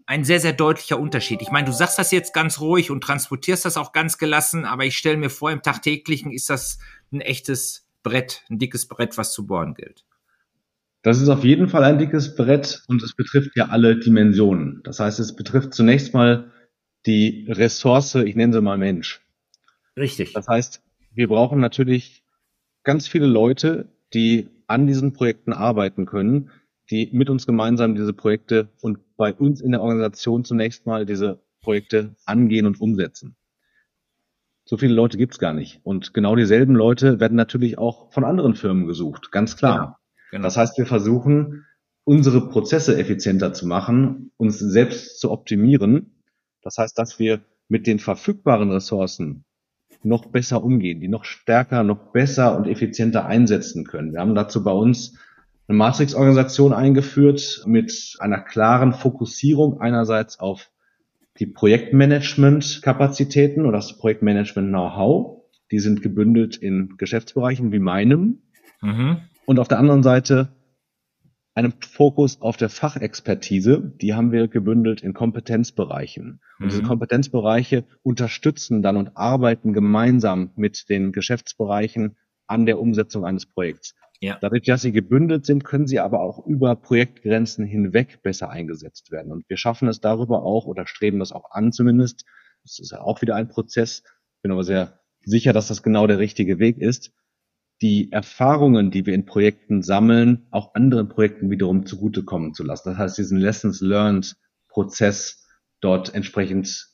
ein 0.06 0.24
sehr, 0.24 0.40
sehr 0.40 0.54
deutlicher 0.54 0.98
Unterschied. 0.98 1.42
Ich 1.42 1.50
meine, 1.50 1.66
du 1.66 1.72
sagst 1.72 1.98
das 1.98 2.10
jetzt 2.10 2.32
ganz 2.32 2.60
ruhig 2.60 2.90
und 2.90 3.02
transportierst 3.02 3.64
das 3.64 3.76
auch 3.76 3.92
ganz 3.92 4.18
gelassen, 4.18 4.64
aber 4.64 4.84
ich 4.84 4.96
stelle 4.96 5.18
mir 5.18 5.30
vor, 5.30 5.50
im 5.50 5.62
Tagtäglichen 5.62 6.32
ist 6.32 6.48
das 6.48 6.78
ein 7.12 7.20
echtes 7.20 7.86
Brett, 8.02 8.42
ein 8.50 8.58
dickes 8.58 8.88
Brett, 8.88 9.18
was 9.18 9.32
zu 9.32 9.46
bohren 9.46 9.74
gilt. 9.74 10.04
Das 11.02 11.20
ist 11.20 11.28
auf 11.28 11.44
jeden 11.44 11.68
Fall 11.68 11.84
ein 11.84 11.98
dickes 11.98 12.34
Brett 12.34 12.82
und 12.88 13.02
es 13.02 13.14
betrifft 13.14 13.56
ja 13.56 13.68
alle 13.68 13.98
Dimensionen. 13.98 14.80
Das 14.84 15.00
heißt, 15.00 15.20
es 15.20 15.36
betrifft 15.36 15.74
zunächst 15.74 16.14
mal 16.14 16.50
die 17.06 17.46
Ressource, 17.48 18.14
ich 18.14 18.36
nenne 18.36 18.52
sie 18.52 18.60
mal 18.60 18.78
Mensch. 18.78 19.20
Richtig. 19.96 20.32
Das 20.32 20.48
heißt, 20.48 20.82
wir 21.12 21.28
brauchen 21.28 21.60
natürlich 21.60 22.22
ganz 22.84 23.06
viele 23.06 23.26
Leute, 23.26 23.92
die 24.14 24.48
an 24.66 24.86
diesen 24.86 25.12
Projekten 25.12 25.52
arbeiten 25.52 26.06
können, 26.06 26.50
die 26.90 27.10
mit 27.12 27.30
uns 27.30 27.46
gemeinsam 27.46 27.94
diese 27.94 28.12
Projekte 28.12 28.68
und 28.80 28.98
bei 29.16 29.32
uns 29.34 29.60
in 29.60 29.72
der 29.72 29.80
Organisation 29.80 30.44
zunächst 30.44 30.86
mal 30.86 31.06
diese 31.06 31.40
Projekte 31.60 32.16
angehen 32.24 32.66
und 32.66 32.80
umsetzen. 32.80 33.36
So 34.64 34.76
viele 34.76 34.94
Leute 34.94 35.18
gibt's 35.18 35.38
gar 35.38 35.52
nicht. 35.52 35.80
Und 35.82 36.14
genau 36.14 36.36
dieselben 36.36 36.74
Leute 36.74 37.20
werden 37.20 37.36
natürlich 37.36 37.78
auch 37.78 38.12
von 38.12 38.24
anderen 38.24 38.54
Firmen 38.54 38.86
gesucht, 38.86 39.32
ganz 39.32 39.56
klar. 39.56 39.74
Genau, 39.74 39.96
genau. 40.30 40.42
Das 40.44 40.56
heißt, 40.56 40.78
wir 40.78 40.86
versuchen, 40.86 41.66
unsere 42.04 42.48
Prozesse 42.48 42.98
effizienter 42.98 43.52
zu 43.52 43.66
machen, 43.66 44.32
uns 44.36 44.58
selbst 44.58 45.20
zu 45.20 45.30
optimieren. 45.30 46.22
Das 46.62 46.76
heißt, 46.78 46.98
dass 46.98 47.18
wir 47.18 47.40
mit 47.68 47.86
den 47.86 47.98
verfügbaren 47.98 48.70
Ressourcen 48.70 49.44
noch 50.02 50.26
besser 50.26 50.62
umgehen, 50.64 51.00
die 51.00 51.08
noch 51.08 51.24
stärker, 51.24 51.82
noch 51.82 52.12
besser 52.12 52.56
und 52.56 52.66
effizienter 52.66 53.26
einsetzen 53.26 53.84
können. 53.84 54.12
Wir 54.12 54.20
haben 54.20 54.34
dazu 54.34 54.62
bei 54.64 54.72
uns 54.72 55.18
eine 55.68 55.76
Matrix-Organisation 55.78 56.72
eingeführt 56.72 57.62
mit 57.66 58.16
einer 58.18 58.40
klaren 58.40 58.92
Fokussierung 58.92 59.80
einerseits 59.80 60.40
auf 60.40 60.70
die 61.38 61.46
Projektmanagement-Kapazitäten 61.46 63.66
oder 63.66 63.78
das 63.78 63.96
Projektmanagement-Know-how. 63.98 65.42
Die 65.70 65.78
sind 65.78 66.02
gebündelt 66.02 66.56
in 66.56 66.96
Geschäftsbereichen 66.98 67.70
wie 67.72 67.78
meinem. 67.78 68.42
Mhm. 68.82 69.18
Und 69.46 69.58
auf 69.58 69.68
der 69.68 69.78
anderen 69.78 70.02
Seite 70.02 70.52
einem 71.54 71.72
Fokus 71.80 72.40
auf 72.40 72.56
der 72.56 72.68
Fachexpertise, 72.68 73.92
die 74.00 74.14
haben 74.14 74.32
wir 74.32 74.48
gebündelt 74.48 75.02
in 75.02 75.14
Kompetenzbereichen. 75.14 76.40
Und 76.58 76.66
mhm. 76.66 76.68
diese 76.68 76.82
Kompetenzbereiche 76.82 77.84
unterstützen 78.02 78.82
dann 78.82 78.96
und 78.96 79.16
arbeiten 79.16 79.72
gemeinsam 79.72 80.52
mit 80.56 80.88
den 80.88 81.12
Geschäftsbereichen 81.12 82.16
an 82.46 82.66
der 82.66 82.78
Umsetzung 82.78 83.24
eines 83.24 83.46
Projekts. 83.46 83.94
Ja. 84.20 84.38
Dadurch, 84.40 84.64
dass 84.64 84.82
sie 84.82 84.92
gebündelt 84.92 85.46
sind, 85.46 85.64
können 85.64 85.86
sie 85.86 85.98
aber 85.98 86.20
auch 86.20 86.46
über 86.46 86.76
Projektgrenzen 86.76 87.64
hinweg 87.64 88.22
besser 88.22 88.50
eingesetzt 88.50 89.10
werden. 89.10 89.32
Und 89.32 89.48
wir 89.48 89.56
schaffen 89.56 89.88
es 89.88 90.00
darüber 90.00 90.42
auch 90.42 90.66
oder 90.66 90.86
streben 90.86 91.18
das 91.18 91.32
auch 91.32 91.50
an 91.50 91.72
zumindest. 91.72 92.26
Das 92.62 92.78
ist 92.78 92.92
ja 92.92 93.00
auch 93.00 93.22
wieder 93.22 93.34
ein 93.34 93.48
Prozess. 93.48 94.02
Bin 94.42 94.52
aber 94.52 94.62
sehr 94.62 95.00
sicher, 95.24 95.52
dass 95.52 95.68
das 95.68 95.82
genau 95.82 96.06
der 96.06 96.18
richtige 96.18 96.58
Weg 96.58 96.78
ist, 96.78 97.12
die 97.82 98.12
Erfahrungen, 98.12 98.90
die 98.90 99.06
wir 99.06 99.14
in 99.14 99.24
Projekten 99.24 99.82
sammeln, 99.82 100.46
auch 100.50 100.74
anderen 100.74 101.08
Projekten 101.08 101.50
wiederum 101.50 101.86
zugutekommen 101.86 102.52
zu 102.52 102.62
lassen. 102.62 102.90
Das 102.90 102.98
heißt, 102.98 103.18
diesen 103.18 103.38
Lessons 103.38 103.80
Learned 103.80 104.36
Prozess 104.68 105.46
dort 105.80 106.14
entsprechend 106.14 106.88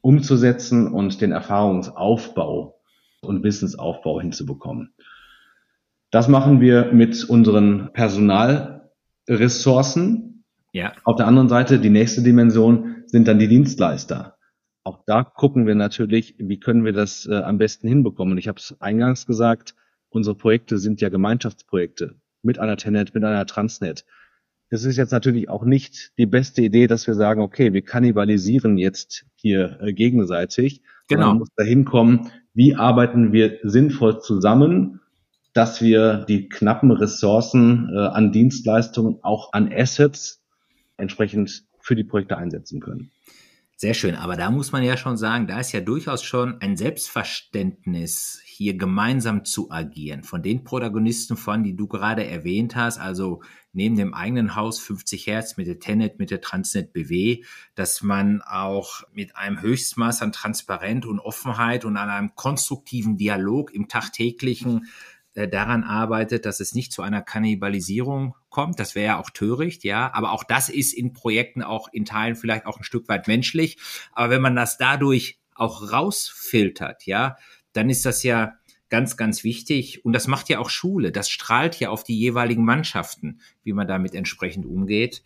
umzusetzen 0.00 0.92
und 0.92 1.20
den 1.20 1.32
Erfahrungsaufbau 1.32 2.80
und 3.22 3.42
Wissensaufbau 3.42 4.20
hinzubekommen. 4.20 4.94
Das 6.10 6.28
machen 6.28 6.60
wir 6.60 6.92
mit 6.92 7.24
unseren 7.24 7.90
Personalressourcen. 7.92 10.44
Ja. 10.72 10.92
Auf 11.04 11.16
der 11.16 11.26
anderen 11.26 11.48
Seite, 11.48 11.78
die 11.78 11.90
nächste 11.90 12.22
Dimension 12.22 13.04
sind 13.06 13.26
dann 13.26 13.38
die 13.38 13.48
Dienstleister. 13.48 14.36
Auch 14.82 15.00
da 15.06 15.24
gucken 15.24 15.66
wir 15.66 15.74
natürlich, 15.74 16.34
wie 16.38 16.60
können 16.60 16.84
wir 16.84 16.92
das 16.92 17.26
äh, 17.26 17.36
am 17.36 17.58
besten 17.58 17.88
hinbekommen. 17.88 18.36
ich 18.36 18.48
habe 18.48 18.58
es 18.58 18.76
eingangs 18.80 19.26
gesagt, 19.26 19.74
unsere 20.14 20.36
Projekte 20.36 20.78
sind 20.78 21.00
ja 21.00 21.08
Gemeinschaftsprojekte 21.08 22.16
mit 22.42 22.58
einer 22.58 22.76
Tenet, 22.76 23.14
mit 23.14 23.24
einer 23.24 23.46
Transnet. 23.46 24.04
Das 24.70 24.84
ist 24.84 24.96
jetzt 24.96 25.12
natürlich 25.12 25.48
auch 25.48 25.64
nicht 25.64 26.12
die 26.18 26.26
beste 26.26 26.62
Idee, 26.62 26.86
dass 26.86 27.06
wir 27.06 27.14
sagen, 27.14 27.40
okay, 27.40 27.72
wir 27.72 27.82
kannibalisieren 27.82 28.78
jetzt 28.78 29.26
hier 29.36 29.78
äh, 29.80 29.92
gegenseitig. 29.92 30.82
Genau. 31.08 31.28
Man 31.28 31.38
muss 31.38 31.50
dahin 31.56 31.84
kommen, 31.84 32.30
wie 32.54 32.74
arbeiten 32.74 33.32
wir 33.32 33.58
sinnvoll 33.62 34.20
zusammen 34.20 35.00
dass 35.54 35.80
wir 35.80 36.24
die 36.28 36.48
knappen 36.48 36.90
Ressourcen 36.90 37.88
äh, 37.94 37.98
an 37.98 38.32
Dienstleistungen, 38.32 39.20
auch 39.22 39.52
an 39.52 39.72
Assets 39.72 40.42
entsprechend 40.96 41.64
für 41.80 41.94
die 41.94 42.04
Projekte 42.04 42.36
einsetzen 42.36 42.80
können. 42.80 43.12
Sehr 43.84 43.92
schön, 43.92 44.14
aber 44.14 44.34
da 44.36 44.50
muss 44.50 44.72
man 44.72 44.82
ja 44.82 44.96
schon 44.96 45.18
sagen, 45.18 45.46
da 45.46 45.60
ist 45.60 45.72
ja 45.72 45.82
durchaus 45.82 46.22
schon 46.22 46.58
ein 46.62 46.74
Selbstverständnis, 46.74 48.40
hier 48.42 48.78
gemeinsam 48.78 49.44
zu 49.44 49.70
agieren. 49.70 50.22
Von 50.22 50.42
den 50.42 50.64
Protagonisten 50.64 51.36
von, 51.36 51.62
die 51.62 51.76
du 51.76 51.86
gerade 51.86 52.26
erwähnt 52.26 52.76
hast, 52.76 52.96
also 52.96 53.42
neben 53.74 53.94
dem 53.96 54.14
eigenen 54.14 54.56
Haus 54.56 54.78
50 54.78 55.26
Hertz 55.26 55.58
mit 55.58 55.66
der 55.66 55.80
Tenet, 55.80 56.18
mit 56.18 56.30
der 56.30 56.40
Transnet 56.40 56.94
BW, 56.94 57.44
dass 57.74 58.00
man 58.00 58.40
auch 58.40 59.02
mit 59.12 59.36
einem 59.36 59.60
Höchstmaß 59.60 60.22
an 60.22 60.32
Transparenz 60.32 61.04
und 61.04 61.20
Offenheit 61.20 61.84
und 61.84 61.98
an 61.98 62.08
einem 62.08 62.34
konstruktiven 62.36 63.18
Dialog 63.18 63.74
im 63.74 63.88
tagtäglichen 63.88 64.86
daran 65.34 65.82
arbeitet, 65.82 66.46
dass 66.46 66.60
es 66.60 66.74
nicht 66.74 66.92
zu 66.92 67.02
einer 67.02 67.20
Kannibalisierung 67.20 68.34
kommt. 68.50 68.78
Das 68.78 68.94
wäre 68.94 69.06
ja 69.06 69.20
auch 69.20 69.30
töricht, 69.30 69.84
ja. 69.84 70.12
Aber 70.14 70.32
auch 70.32 70.44
das 70.44 70.68
ist 70.68 70.92
in 70.92 71.12
Projekten 71.12 71.62
auch 71.62 71.88
in 71.92 72.04
Teilen 72.04 72.36
vielleicht 72.36 72.66
auch 72.66 72.78
ein 72.78 72.84
Stück 72.84 73.08
weit 73.08 73.26
menschlich. 73.26 73.78
Aber 74.12 74.30
wenn 74.30 74.42
man 74.42 74.56
das 74.56 74.78
dadurch 74.78 75.38
auch 75.54 75.92
rausfiltert, 75.92 77.06
ja, 77.06 77.36
dann 77.72 77.90
ist 77.90 78.06
das 78.06 78.22
ja 78.22 78.54
ganz, 78.90 79.16
ganz 79.16 79.42
wichtig. 79.42 80.04
Und 80.04 80.12
das 80.12 80.28
macht 80.28 80.48
ja 80.48 80.60
auch 80.60 80.70
Schule. 80.70 81.10
Das 81.10 81.28
strahlt 81.28 81.80
ja 81.80 81.90
auf 81.90 82.04
die 82.04 82.16
jeweiligen 82.16 82.64
Mannschaften, 82.64 83.40
wie 83.64 83.72
man 83.72 83.88
damit 83.88 84.14
entsprechend 84.14 84.66
umgeht 84.66 85.24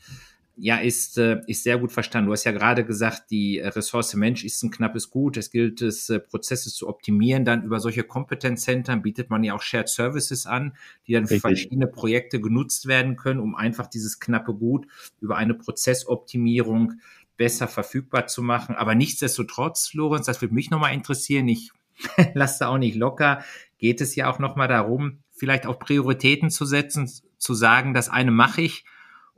ja, 0.61 0.79
ist, 0.79 1.19
äh, 1.19 1.41
ist 1.47 1.63
sehr 1.63 1.79
gut 1.79 1.93
verstanden. 1.93 2.27
Du 2.27 2.33
hast 2.33 2.45
ja 2.45 2.53
gerade 2.53 2.85
gesagt, 2.85 3.31
die 3.31 3.61
Ressource 3.61 4.15
Mensch 4.15 4.45
ist 4.45 4.63
ein 4.63 4.71
knappes 4.71 5.09
Gut. 5.09 5.37
Es 5.37 5.51
gilt 5.51 5.83
es, 5.83 6.11
äh, 6.11 6.19
Prozesse 6.19 6.71
zu 6.71 6.89
optimieren. 6.89 7.45
Dann 7.45 7.63
über 7.63 7.79
solche 7.79 8.03
Kompetenzzentren 8.03 9.03
bietet 9.03 9.31
man 9.31 9.45
ja 9.45 9.55
auch 9.55 9.63
Shared 9.63 9.89
Services 9.89 10.47
an, 10.47 10.75
die 11.07 11.13
dann 11.13 11.27
für 11.27 11.35
Richtig. 11.35 11.43
verschiedene 11.43 11.87
Projekte 11.87 12.41
genutzt 12.41 12.87
werden 12.87 13.15
können, 13.17 13.39
um 13.39 13.55
einfach 13.55 13.87
dieses 13.87 14.19
knappe 14.19 14.53
Gut 14.53 14.87
über 15.21 15.37
eine 15.37 15.55
Prozessoptimierung 15.55 16.95
besser 17.37 17.69
verfügbar 17.69 18.27
zu 18.27 18.43
machen. 18.43 18.75
Aber 18.75 18.97
nichtsdestotrotz, 18.97 19.95
Lorenz, 19.95 20.27
das 20.27 20.43
würde 20.43 20.55
mich 20.55 20.71
nochmal 20.71 20.93
interessieren. 20.93 21.47
Ich 21.47 21.71
lasse 22.35 22.61
da 22.61 22.69
auch 22.69 22.79
nicht 22.79 22.97
locker. 22.97 23.45
Geht 23.79 24.01
es 24.01 24.17
ja 24.17 24.29
auch 24.29 24.41
nochmal 24.41 24.67
darum, 24.67 25.21
vielleicht 25.31 25.67
auch 25.67 25.79
Prioritäten 25.79 26.51
zu 26.51 26.65
setzen, 26.65 27.09
zu 27.39 27.55
sagen, 27.55 27.95
das 27.95 28.09
eine 28.09 28.33
mache 28.33 28.63
ich 28.63 28.85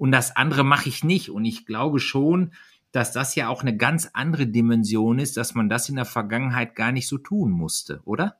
und 0.00 0.12
das 0.12 0.34
andere 0.34 0.64
mache 0.64 0.88
ich 0.88 1.04
nicht. 1.04 1.28
Und 1.28 1.44
ich 1.44 1.66
glaube 1.66 2.00
schon, 2.00 2.52
dass 2.90 3.12
das 3.12 3.34
ja 3.34 3.48
auch 3.50 3.60
eine 3.60 3.76
ganz 3.76 4.08
andere 4.14 4.46
Dimension 4.46 5.18
ist, 5.18 5.36
dass 5.36 5.54
man 5.54 5.68
das 5.68 5.90
in 5.90 5.96
der 5.96 6.06
Vergangenheit 6.06 6.74
gar 6.74 6.90
nicht 6.90 7.06
so 7.06 7.18
tun 7.18 7.50
musste, 7.50 8.00
oder? 8.06 8.36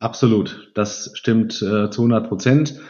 Absolut, 0.00 0.72
das 0.74 1.10
stimmt 1.12 1.60
äh, 1.60 1.90
zu 1.90 2.00
100 2.00 2.26
Prozent. 2.26 2.80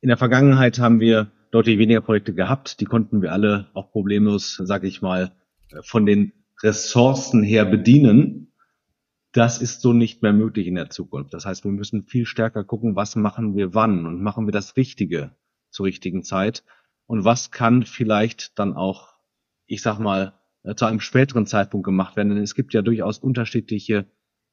In 0.00 0.08
der 0.08 0.16
Vergangenheit 0.16 0.80
haben 0.80 0.98
wir 0.98 1.30
deutlich 1.52 1.78
weniger 1.78 2.00
Projekte 2.00 2.34
gehabt. 2.34 2.80
Die 2.80 2.86
konnten 2.86 3.22
wir 3.22 3.30
alle 3.30 3.68
auch 3.72 3.92
problemlos, 3.92 4.56
sage 4.56 4.88
ich 4.88 5.00
mal, 5.00 5.30
äh, 5.70 5.80
von 5.84 6.06
den 6.06 6.32
Ressourcen 6.60 7.44
her 7.44 7.64
bedienen. 7.64 8.52
Das 9.30 9.62
ist 9.62 9.80
so 9.80 9.92
nicht 9.92 10.22
mehr 10.22 10.32
möglich 10.32 10.66
in 10.66 10.74
der 10.74 10.90
Zukunft. 10.90 11.32
Das 11.34 11.46
heißt, 11.46 11.62
wir 11.62 11.70
müssen 11.70 12.02
viel 12.02 12.26
stärker 12.26 12.64
gucken, 12.64 12.96
was 12.96 13.14
machen 13.14 13.54
wir 13.54 13.74
wann 13.74 14.06
und 14.06 14.20
machen 14.20 14.48
wir 14.48 14.52
das 14.52 14.76
Richtige 14.76 15.36
zur 15.70 15.86
richtigen 15.86 16.24
Zeit 16.24 16.64
und 17.06 17.24
was 17.24 17.50
kann 17.50 17.84
vielleicht 17.84 18.58
dann 18.58 18.74
auch, 18.74 19.14
ich 19.66 19.82
sag 19.82 19.98
mal, 19.98 20.34
äh, 20.64 20.74
zu 20.74 20.86
einem 20.86 21.00
späteren 21.00 21.46
Zeitpunkt 21.46 21.84
gemacht 21.84 22.16
werden. 22.16 22.30
Denn 22.30 22.42
es 22.42 22.54
gibt 22.54 22.74
ja 22.74 22.82
durchaus 22.82 23.18
unterschiedliche 23.18 24.06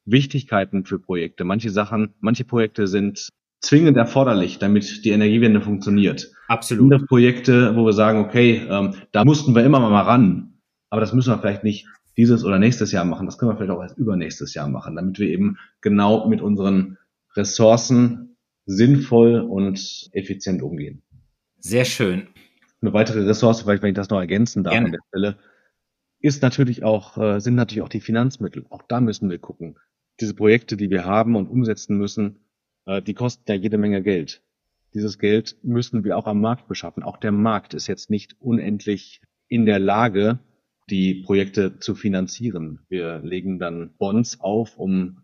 Wichtigkeiten 0.05 0.85
für 0.85 0.99
Projekte. 0.99 1.43
Manche 1.43 1.69
Sachen, 1.69 2.13
manche 2.19 2.43
Projekte 2.43 2.87
sind 2.87 3.29
zwingend 3.61 3.97
erforderlich, 3.97 4.59
damit 4.59 5.05
die 5.05 5.11
Energiewende 5.11 5.61
funktioniert. 5.61 6.31
Absolut. 6.47 6.91
Andere 6.91 7.07
Projekte, 7.07 7.75
wo 7.75 7.85
wir 7.85 7.93
sagen, 7.93 8.19
okay, 8.19 8.65
ähm, 8.67 8.95
da 9.11 9.23
mussten 9.23 9.55
wir 9.55 9.63
immer 9.63 9.79
mal 9.79 10.01
ran, 10.01 10.57
aber 10.89 11.01
das 11.01 11.13
müssen 11.13 11.31
wir 11.31 11.37
vielleicht 11.37 11.63
nicht 11.63 11.87
dieses 12.17 12.43
oder 12.43 12.59
nächstes 12.59 12.91
Jahr 12.91 13.05
machen. 13.05 13.25
Das 13.25 13.37
können 13.37 13.51
wir 13.51 13.57
vielleicht 13.57 13.71
auch 13.71 13.81
erst 13.81 13.97
übernächstes 13.97 14.53
Jahr 14.53 14.67
machen, 14.67 14.95
damit 14.95 15.19
wir 15.19 15.29
eben 15.29 15.57
genau 15.79 16.27
mit 16.27 16.41
unseren 16.41 16.97
Ressourcen 17.35 18.35
sinnvoll 18.65 19.39
und 19.39 20.09
effizient 20.11 20.61
umgehen. 20.61 21.03
Sehr 21.61 21.85
schön. 21.85 22.27
Eine 22.81 22.93
weitere 22.93 23.21
Ressource, 23.21 23.61
vielleicht 23.61 23.83
wenn 23.83 23.91
ich 23.91 23.95
das 23.95 24.09
noch 24.09 24.19
ergänzen 24.19 24.63
darf 24.63 24.73
Gerne. 24.73 24.87
an 24.87 24.91
der 24.93 24.99
Stelle, 25.09 25.37
ist 26.19 26.41
natürlich 26.41 26.83
auch, 26.83 27.17
äh, 27.17 27.39
sind 27.39 27.55
natürlich 27.55 27.83
auch 27.83 27.89
die 27.89 28.01
Finanzmittel. 28.01 28.65
Auch 28.69 28.81
da 28.87 28.99
müssen 28.99 29.29
wir 29.29 29.37
gucken. 29.37 29.77
Diese 30.19 30.33
Projekte, 30.33 30.75
die 30.75 30.89
wir 30.89 31.05
haben 31.05 31.35
und 31.35 31.47
umsetzen 31.47 31.97
müssen, 31.97 32.39
äh, 32.85 33.01
die 33.01 33.13
kosten 33.13 33.43
ja 33.47 33.55
jede 33.55 33.77
Menge 33.77 34.01
Geld. 34.01 34.41
Dieses 34.93 35.19
Geld 35.19 35.57
müssen 35.63 36.03
wir 36.03 36.17
auch 36.17 36.25
am 36.25 36.41
Markt 36.41 36.67
beschaffen. 36.67 37.03
Auch 37.03 37.17
der 37.17 37.31
Markt 37.31 37.73
ist 37.73 37.87
jetzt 37.87 38.09
nicht 38.09 38.35
unendlich 38.39 39.21
in 39.47 39.65
der 39.65 39.79
Lage, 39.79 40.39
die 40.89 41.21
Projekte 41.23 41.79
zu 41.79 41.93
finanzieren. 41.95 42.79
Wir 42.89 43.19
legen 43.19 43.59
dann 43.59 43.93
Bonds 43.97 44.39
auf, 44.41 44.77
um 44.77 45.23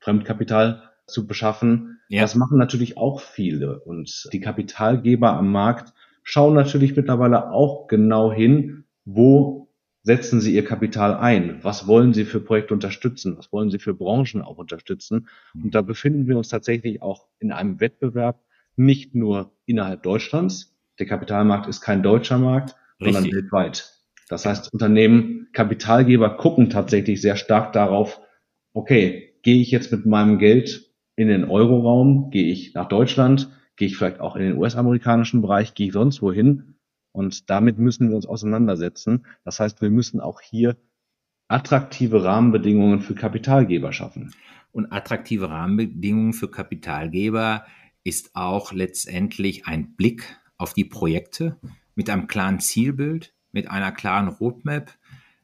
Fremdkapital 0.00 0.90
zu 1.06 1.26
beschaffen. 1.26 1.99
Ja. 2.10 2.22
Das 2.22 2.34
machen 2.34 2.58
natürlich 2.58 2.96
auch 2.96 3.20
viele. 3.20 3.78
Und 3.78 4.28
die 4.32 4.40
Kapitalgeber 4.40 5.32
am 5.32 5.52
Markt 5.52 5.94
schauen 6.24 6.54
natürlich 6.54 6.96
mittlerweile 6.96 7.52
auch 7.52 7.86
genau 7.86 8.32
hin, 8.32 8.84
wo 9.04 9.68
setzen 10.02 10.40
sie 10.40 10.52
ihr 10.52 10.64
Kapital 10.64 11.14
ein? 11.14 11.60
Was 11.62 11.86
wollen 11.86 12.12
sie 12.12 12.24
für 12.24 12.40
Projekte 12.40 12.74
unterstützen? 12.74 13.38
Was 13.38 13.52
wollen 13.52 13.70
sie 13.70 13.78
für 13.78 13.94
Branchen 13.94 14.42
auch 14.42 14.58
unterstützen? 14.58 15.28
Und 15.54 15.72
da 15.76 15.82
befinden 15.82 16.26
wir 16.26 16.36
uns 16.36 16.48
tatsächlich 16.48 17.00
auch 17.00 17.28
in 17.38 17.52
einem 17.52 17.78
Wettbewerb, 17.78 18.42
nicht 18.74 19.14
nur 19.14 19.52
innerhalb 19.64 20.02
Deutschlands. 20.02 20.76
Der 20.98 21.06
Kapitalmarkt 21.06 21.68
ist 21.68 21.80
kein 21.80 22.02
deutscher 22.02 22.38
Markt, 22.38 22.74
Richtig. 23.00 23.14
sondern 23.14 23.32
weltweit. 23.36 23.94
Das 24.28 24.46
heißt, 24.46 24.72
Unternehmen, 24.72 25.48
Kapitalgeber 25.52 26.36
gucken 26.36 26.70
tatsächlich 26.70 27.20
sehr 27.20 27.36
stark 27.36 27.72
darauf, 27.72 28.20
okay, 28.72 29.34
gehe 29.42 29.60
ich 29.60 29.70
jetzt 29.70 29.92
mit 29.92 30.06
meinem 30.06 30.38
Geld 30.38 30.89
in 31.16 31.28
den 31.28 31.44
Euroraum, 31.44 32.30
gehe 32.30 32.50
ich 32.50 32.74
nach 32.74 32.88
Deutschland, 32.88 33.50
gehe 33.76 33.88
ich 33.88 33.96
vielleicht 33.96 34.20
auch 34.20 34.36
in 34.36 34.42
den 34.42 34.56
US-amerikanischen 34.56 35.42
Bereich, 35.42 35.74
gehe 35.74 35.88
ich 35.88 35.92
sonst 35.92 36.22
wohin. 36.22 36.74
Und 37.12 37.50
damit 37.50 37.78
müssen 37.78 38.08
wir 38.08 38.16
uns 38.16 38.26
auseinandersetzen. 38.26 39.26
Das 39.44 39.60
heißt, 39.60 39.82
wir 39.82 39.90
müssen 39.90 40.20
auch 40.20 40.40
hier 40.40 40.76
attraktive 41.48 42.22
Rahmenbedingungen 42.22 43.00
für 43.00 43.14
Kapitalgeber 43.14 43.92
schaffen. 43.92 44.32
Und 44.72 44.92
attraktive 44.92 45.50
Rahmenbedingungen 45.50 46.32
für 46.32 46.48
Kapitalgeber 46.48 47.64
ist 48.04 48.30
auch 48.34 48.72
letztendlich 48.72 49.66
ein 49.66 49.96
Blick 49.96 50.38
auf 50.56 50.74
die 50.74 50.84
Projekte 50.84 51.58
mit 51.94 52.08
einem 52.08 52.28
klaren 52.28 52.60
Zielbild, 52.60 53.34
mit 53.52 53.68
einer 53.68 53.92
klaren 53.92 54.28
Roadmap, 54.28 54.96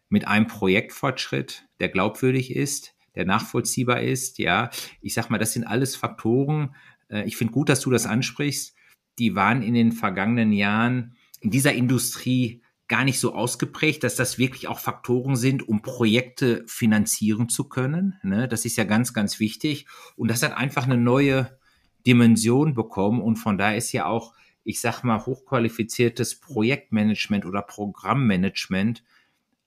mit 0.08 0.28
einem 0.28 0.46
Projektfortschritt, 0.46 1.66
der 1.80 1.88
glaubwürdig 1.88 2.54
ist, 2.54 2.95
der 3.16 3.24
nachvollziehbar 3.24 4.02
ist. 4.02 4.38
Ja, 4.38 4.70
ich 5.00 5.14
sag 5.14 5.30
mal, 5.30 5.38
das 5.38 5.52
sind 5.52 5.64
alles 5.64 5.96
Faktoren. 5.96 6.74
Äh, 7.08 7.24
ich 7.24 7.36
finde 7.36 7.52
gut, 7.52 7.68
dass 7.68 7.80
du 7.80 7.90
das 7.90 8.06
ansprichst. 8.06 8.74
die 9.18 9.34
waren 9.34 9.62
in 9.62 9.72
den 9.72 9.92
vergangenen 9.92 10.52
Jahren 10.52 11.16
in 11.40 11.50
dieser 11.50 11.72
Industrie 11.72 12.62
gar 12.88 13.04
nicht 13.04 13.18
so 13.18 13.34
ausgeprägt, 13.34 14.04
dass 14.04 14.14
das 14.14 14.38
wirklich 14.38 14.68
auch 14.68 14.78
Faktoren 14.78 15.36
sind, 15.36 15.66
um 15.66 15.82
Projekte 15.82 16.64
finanzieren 16.66 17.48
zu 17.48 17.64
können. 17.68 18.18
Ne? 18.22 18.46
Das 18.46 18.64
ist 18.64 18.76
ja 18.76 18.84
ganz, 18.84 19.12
ganz 19.12 19.40
wichtig. 19.40 19.86
Und 20.16 20.30
das 20.30 20.42
hat 20.42 20.56
einfach 20.56 20.84
eine 20.84 20.96
neue 20.96 21.58
Dimension 22.06 22.74
bekommen. 22.74 23.20
Und 23.20 23.36
von 23.36 23.58
daher 23.58 23.76
ist 23.76 23.92
ja 23.92 24.06
auch, 24.06 24.34
ich 24.62 24.80
sag 24.80 25.02
mal, 25.02 25.26
hochqualifiziertes 25.26 26.40
Projektmanagement 26.40 27.44
oder 27.44 27.62
Programmmanagement 27.62 29.02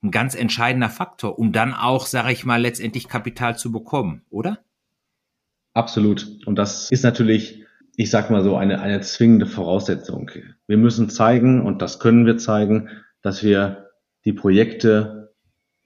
ein 0.01 0.11
ganz 0.11 0.35
entscheidender 0.35 0.89
Faktor, 0.89 1.37
um 1.37 1.51
dann 1.51 1.73
auch, 1.73 2.05
sage 2.05 2.31
ich 2.31 2.45
mal, 2.45 2.61
letztendlich 2.61 3.07
Kapital 3.07 3.57
zu 3.57 3.71
bekommen, 3.71 4.21
oder? 4.29 4.59
Absolut. 5.73 6.45
Und 6.45 6.55
das 6.55 6.89
ist 6.91 7.03
natürlich, 7.03 7.65
ich 7.95 8.09
sag 8.09 8.29
mal 8.29 8.43
so, 8.43 8.55
eine, 8.55 8.81
eine 8.81 9.01
zwingende 9.01 9.45
Voraussetzung. 9.45 10.31
Wir 10.67 10.77
müssen 10.77 11.09
zeigen, 11.09 11.65
und 11.65 11.81
das 11.81 11.99
können 11.99 12.25
wir 12.25 12.37
zeigen, 12.37 12.89
dass 13.21 13.43
wir 13.43 13.89
die 14.25 14.33
Projekte 14.33 15.33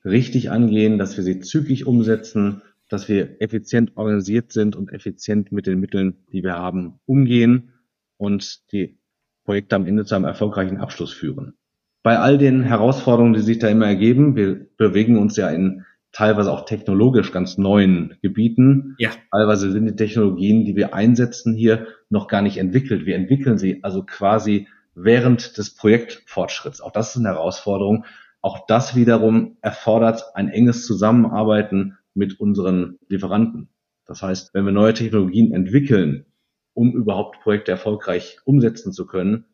richtig 0.05 0.51
angehen, 0.51 0.97
dass 0.97 1.17
wir 1.17 1.23
sie 1.23 1.39
zügig 1.39 1.87
umsetzen, 1.87 2.61
dass 2.89 3.07
wir 3.07 3.41
effizient 3.41 3.95
organisiert 3.95 4.51
sind 4.51 4.75
und 4.75 4.91
effizient 4.91 5.51
mit 5.51 5.65
den 5.65 5.79
Mitteln, 5.79 6.25
die 6.31 6.43
wir 6.43 6.53
haben, 6.53 6.99
umgehen 7.05 7.71
und 8.17 8.71
die 8.71 8.99
Projekte 9.45 9.75
am 9.75 9.85
Ende 9.85 10.05
zu 10.05 10.15
einem 10.15 10.25
erfolgreichen 10.25 10.77
Abschluss 10.77 11.11
führen. 11.11 11.55
Bei 12.03 12.19
all 12.19 12.37
den 12.37 12.63
Herausforderungen, 12.63 13.33
die 13.33 13.39
sich 13.39 13.59
da 13.59 13.69
immer 13.69 13.87
ergeben, 13.87 14.35
wir 14.35 14.67
bewegen 14.77 15.17
uns 15.17 15.37
ja 15.37 15.49
in 15.49 15.85
teilweise 16.11 16.51
auch 16.51 16.65
technologisch 16.65 17.31
ganz 17.31 17.57
neuen 17.57 18.17
Gebieten. 18.21 18.95
Ja. 18.99 19.11
Teilweise 19.31 19.71
sind 19.71 19.85
die 19.85 19.95
Technologien, 19.95 20.65
die 20.65 20.75
wir 20.75 20.93
einsetzen 20.93 21.55
hier, 21.55 21.87
noch 22.09 22.27
gar 22.27 22.41
nicht 22.41 22.57
entwickelt. 22.57 23.05
Wir 23.05 23.15
entwickeln 23.15 23.57
sie 23.57 23.83
also 23.83 24.03
quasi 24.03 24.67
während 24.95 25.57
des 25.57 25.75
Projektfortschritts. 25.75 26.81
Auch 26.81 26.91
das 26.91 27.11
ist 27.11 27.17
eine 27.17 27.29
Herausforderung. 27.29 28.05
Auch 28.41 28.67
das 28.67 28.95
wiederum 28.95 29.57
erfordert 29.61 30.23
ein 30.35 30.49
enges 30.49 30.85
Zusammenarbeiten 30.85 31.97
mit 32.13 32.37
unseren 32.37 32.99
Lieferanten. 33.07 33.69
Das 34.05 34.21
heißt, 34.21 34.53
wenn 34.53 34.65
wir 34.65 34.73
neue 34.73 34.93
Technologien 34.93 35.53
entwickeln, 35.53 36.25
um 36.73 36.91
überhaupt 36.91 37.39
Projekte 37.39 37.71
erfolgreich 37.71 38.39
umsetzen 38.43 38.91
zu 38.91 39.07
können, 39.07 39.45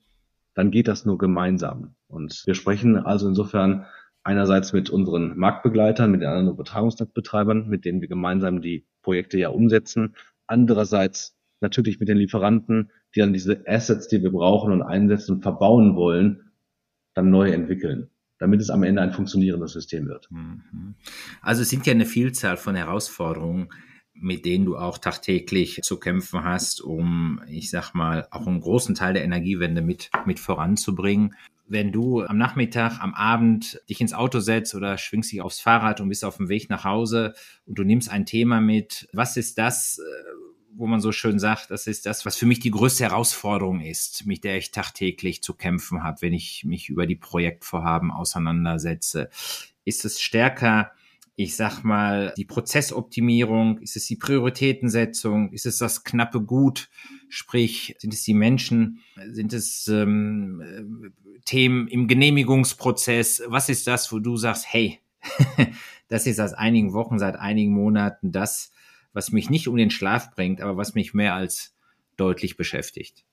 dann 0.55 0.71
geht 0.71 0.88
das 0.88 1.05
nur 1.05 1.19
gemeinsam. 1.19 1.93
Und 2.10 2.43
wir 2.45 2.56
sprechen 2.56 2.98
also 2.98 3.28
insofern 3.28 3.86
einerseits 4.24 4.74
mit 4.74 4.89
unseren 4.89 5.38
Marktbegleitern, 5.38 6.12
mit 6.12 6.22
den 6.22 6.30
anderen 6.30 6.50
Übertragungsnetzbetreibern, 6.56 7.69
mit 7.69 7.86
denen 7.86 8.02
wir 8.02 8.08
gemeinsam 8.08 8.62
die 8.62 8.86
Projekte 9.02 9.38
ja 9.38 9.50
umsetzen. 9.50 10.15
Andererseits 10.48 11.38
natürlich 11.62 12.00
mit 12.00 12.10
den 12.10 12.17
Lieferanten, 12.17 12.91
die 13.15 13.19
dann 13.19 13.34
diese 13.34 13.63
Assets, 13.67 14.08
die 14.08 14.22
wir 14.22 14.32
brauchen 14.32 14.74
und 14.74 14.82
einsetzen 14.82 15.36
und 15.36 15.41
verbauen 15.41 15.95
wollen, 15.95 16.52
dann 17.13 17.30
neu 17.30 17.52
entwickeln, 17.52 18.10
damit 18.39 18.62
es 18.62 18.69
am 18.69 18.84
Ende 18.84 19.02
ein 19.02 19.13
funktionierendes 19.13 19.74
System 19.74 20.08
wird. 20.08 20.30
Mhm. 20.32 20.95
Also 21.41 21.62
es 21.62 21.69
sind 21.69 21.86
ja 21.86 21.93
eine 21.93 22.06
Vielzahl 22.06 22.58
von 22.58 22.76
Herausforderungen, 22.76 23.69
mit 24.13 24.45
denen 24.45 24.65
du 24.65 24.78
auch 24.78 24.98
tagtäglich 24.98 25.80
zu 25.82 25.98
kämpfen 25.98 26.43
hast, 26.43 26.82
um, 26.82 27.41
ich 27.48 27.69
sag 27.69 27.93
mal, 27.93 28.28
auch 28.32 28.48
einen 28.48 28.62
großen 28.62 28.95
Teil 28.95 29.13
der 29.13 29.24
Energiewende 29.24 29.82
mit, 29.82 30.12
mit 30.26 30.39
voranzubringen. 30.39 31.36
Wenn 31.69 31.91
du 31.91 32.23
am 32.23 32.38
Nachmittag, 32.38 32.99
am 32.99 33.13
Abend 33.13 33.79
dich 33.88 34.01
ins 34.01 34.13
Auto 34.13 34.39
setzt 34.39 34.73
oder 34.73 34.97
schwingst 34.97 35.32
dich 35.32 35.41
aufs 35.41 35.60
Fahrrad 35.60 36.01
und 36.01 36.10
bist 36.10 36.25
auf 36.25 36.38
dem 36.38 36.49
Weg 36.49 36.69
nach 36.69 36.84
Hause 36.84 37.36
und 37.65 37.77
du 37.77 37.84
nimmst 37.84 38.10
ein 38.10 38.25
Thema 38.25 38.60
mit, 38.60 39.08
was 39.13 39.38
ist 39.38 39.60
das, 39.60 39.99
äh, 39.99 40.29
wo 40.73 40.88
man 40.88 40.99
so 40.99 41.12
schön 41.12 41.38
sagt, 41.38 41.69
das 41.69 41.86
ist 41.86 42.08
das, 42.08 42.25
was 42.25 42.38
für 42.38 42.47
mich 42.47 42.60
die 42.60 42.71
größte 42.71 43.03
Herausforderung 43.03 43.82
ist, 43.82 44.25
mit 44.25 44.43
der 44.43 44.58
ich 44.58 44.71
tagtäglich 44.71 45.43
zu 45.43 45.53
kämpfen 45.53 46.03
habe, 46.03 46.21
wenn 46.21 46.34
ich 46.34 46.63
mich 46.65 46.89
über 46.89 47.05
die 47.05 47.15
Projektvorhaben 47.15 48.12
auseinandersetze. 48.12 49.29
Ist 49.86 50.05
es 50.05 50.19
stärker, 50.21 50.91
ich 51.36 51.55
sag 51.55 51.84
mal, 51.84 52.34
die 52.36 52.45
Prozessoptimierung? 52.45 53.77
Ist 53.79 53.95
es 53.95 54.08
die 54.08 54.15
Prioritätensetzung? 54.15 55.51
Ist 55.51 55.65
es 55.65 55.77
das 55.77 56.03
knappe 56.03 56.41
Gut? 56.41 56.89
Sprich, 57.30 57.96
sind 58.00 58.13
es 58.13 58.24
die 58.24 58.34
Menschen? 58.34 59.00
Sind 59.32 59.54
es 59.54 59.88
ähm, 59.88 61.13
Themen 61.46 61.88
im 61.88 62.08
Genehmigungsprozess? 62.08 63.44
Was 63.48 63.70
ist 63.70 63.88
das, 63.88 64.12
wo 64.12 64.20
du 64.20 64.36
sagst, 64.36 64.65
hey, 64.68 65.00
das 66.08 66.26
ist 66.26 66.38
seit 66.38 66.58
einigen 66.58 66.94
Wochen, 66.94 67.20
seit 67.20 67.38
einigen 67.38 67.72
Monaten 67.72 68.32
das, 68.32 68.72
was 69.13 69.32
mich 69.32 69.50
nicht 69.50 69.68
um 69.68 69.78
den 69.78 69.92
Schlaf 69.92 70.32
bringt, 70.32 70.62
aber 70.62 70.76
was 70.78 70.96
mich 70.96 71.13
mehr 71.13 71.36
als 71.36 71.76
deutlich 72.18 72.58
beschäftigt. 72.58 73.24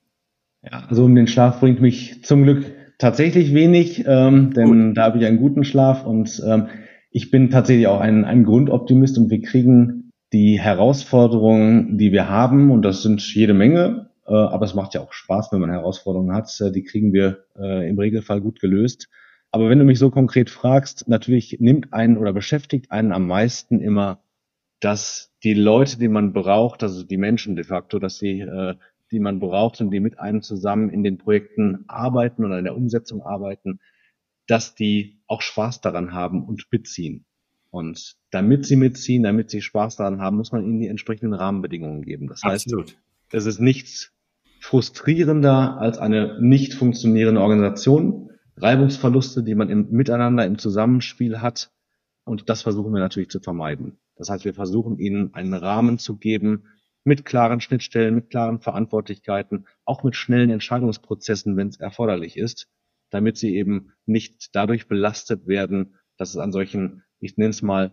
Ja, 0.63 0.85
also 0.87 1.05
um 1.05 1.15
den 1.15 1.27
Schlaf 1.27 1.59
bringt 1.59 1.81
mich 1.81 2.23
zum 2.23 2.43
Glück 2.43 2.65
tatsächlich 2.97 3.53
wenig, 3.53 4.03
ähm, 4.07 4.53
denn 4.53 4.87
Gut. 4.87 4.97
da 4.97 5.03
habe 5.03 5.17
ich 5.19 5.25
einen 5.25 5.37
guten 5.37 5.63
Schlaf 5.63 6.05
und 6.05 6.41
ähm, 6.45 6.67
ich 7.11 7.31
bin 7.31 7.49
tatsächlich 7.49 7.87
auch 7.87 7.99
ein, 7.99 8.25
ein 8.25 8.43
Grundoptimist 8.43 9.17
und 9.17 9.29
wir 9.29 9.41
kriegen 9.41 10.06
die 10.33 10.59
Herausforderungen, 10.59 11.97
die 11.97 12.11
wir 12.11 12.29
haben, 12.29 12.71
und 12.71 12.81
das 12.81 13.01
sind 13.01 13.21
jede 13.33 13.53
Menge, 13.53 14.09
äh, 14.25 14.33
aber 14.33 14.65
es 14.65 14.75
macht 14.75 14.93
ja 14.93 15.01
auch 15.01 15.13
Spaß, 15.13 15.51
wenn 15.51 15.61
man 15.61 15.69
Herausforderungen 15.69 16.33
hat, 16.35 16.49
äh, 16.59 16.71
die 16.71 16.83
kriegen 16.83 17.13
wir 17.13 17.45
äh, 17.57 17.87
im 17.89 17.97
Regelfall 17.97 18.41
gut 18.41 18.59
gelöst. 18.59 19.09
Aber 19.51 19.69
wenn 19.69 19.79
du 19.79 19.85
mich 19.85 19.99
so 19.99 20.09
konkret 20.09 20.49
fragst, 20.49 21.07
natürlich 21.07 21.57
nimmt 21.59 21.93
einen 21.93 22.17
oder 22.17 22.33
beschäftigt 22.33 22.91
einen 22.91 23.13
am 23.13 23.27
meisten 23.27 23.79
immer 23.79 24.21
dass 24.79 25.33
die 25.43 25.53
Leute, 25.53 25.97
die 25.97 26.07
man 26.07 26.33
braucht, 26.33 26.83
also 26.83 27.03
die 27.03 27.17
Menschen 27.17 27.55
de 27.55 27.65
facto, 27.65 27.99
dass 27.99 28.17
sie, 28.19 28.41
äh, 28.41 28.75
die 29.11 29.19
man 29.19 29.39
braucht 29.39 29.81
und 29.81 29.91
die 29.91 29.99
mit 29.99 30.19
einem 30.19 30.41
zusammen 30.41 30.89
in 30.89 31.03
den 31.03 31.17
Projekten 31.17 31.85
arbeiten 31.87 32.45
oder 32.45 32.59
in 32.59 32.65
der 32.65 32.75
Umsetzung 32.75 33.21
arbeiten, 33.21 33.79
dass 34.47 34.75
die 34.75 35.21
auch 35.27 35.41
Spaß 35.41 35.81
daran 35.81 36.13
haben 36.13 36.45
und 36.45 36.67
mitziehen. 36.71 37.25
Und 37.69 38.15
damit 38.31 38.65
sie 38.65 38.75
mitziehen, 38.75 39.23
damit 39.23 39.49
sie 39.49 39.61
Spaß 39.61 39.97
daran 39.97 40.21
haben, 40.21 40.37
muss 40.37 40.51
man 40.51 40.63
ihnen 40.63 40.79
die 40.79 40.87
entsprechenden 40.87 41.33
Rahmenbedingungen 41.33 42.01
geben. 42.01 42.27
Das 42.27 42.43
Absolut. 42.43 42.87
heißt, 42.87 42.97
es 43.31 43.45
ist 43.45 43.59
nichts 43.59 44.13
frustrierender 44.59 45.77
als 45.79 45.97
eine 45.97 46.41
nicht 46.41 46.73
funktionierende 46.73 47.41
Organisation, 47.41 48.31
Reibungsverluste, 48.57 49.43
die 49.43 49.55
man 49.55 49.69
im 49.69 49.91
Miteinander, 49.91 50.45
im 50.45 50.57
Zusammenspiel 50.57 51.41
hat. 51.41 51.71
Und 52.23 52.49
das 52.49 52.63
versuchen 52.63 52.93
wir 52.93 52.99
natürlich 52.99 53.29
zu 53.29 53.39
vermeiden. 53.39 53.99
Das 54.15 54.29
heißt, 54.29 54.45
wir 54.45 54.53
versuchen 54.53 54.97
ihnen 54.97 55.33
einen 55.33 55.53
Rahmen 55.53 55.99
zu 55.99 56.17
geben 56.17 56.63
mit 57.03 57.23
klaren 57.23 57.61
Schnittstellen, 57.61 58.15
mit 58.15 58.29
klaren 58.29 58.59
Verantwortlichkeiten, 58.59 59.67
auch 59.85 60.03
mit 60.03 60.15
schnellen 60.15 60.49
Entscheidungsprozessen, 60.49 61.55
wenn 61.55 61.69
es 61.69 61.79
erforderlich 61.79 62.35
ist, 62.35 62.67
damit 63.11 63.37
sie 63.37 63.55
eben 63.55 63.93
nicht 64.05 64.55
dadurch 64.55 64.87
belastet 64.87 65.47
werden, 65.47 65.95
dass 66.17 66.31
es 66.31 66.37
an 66.37 66.51
solchen, 66.51 67.03
ich 67.19 67.37
nenne 67.37 67.49
es 67.49 67.61
mal, 67.61 67.91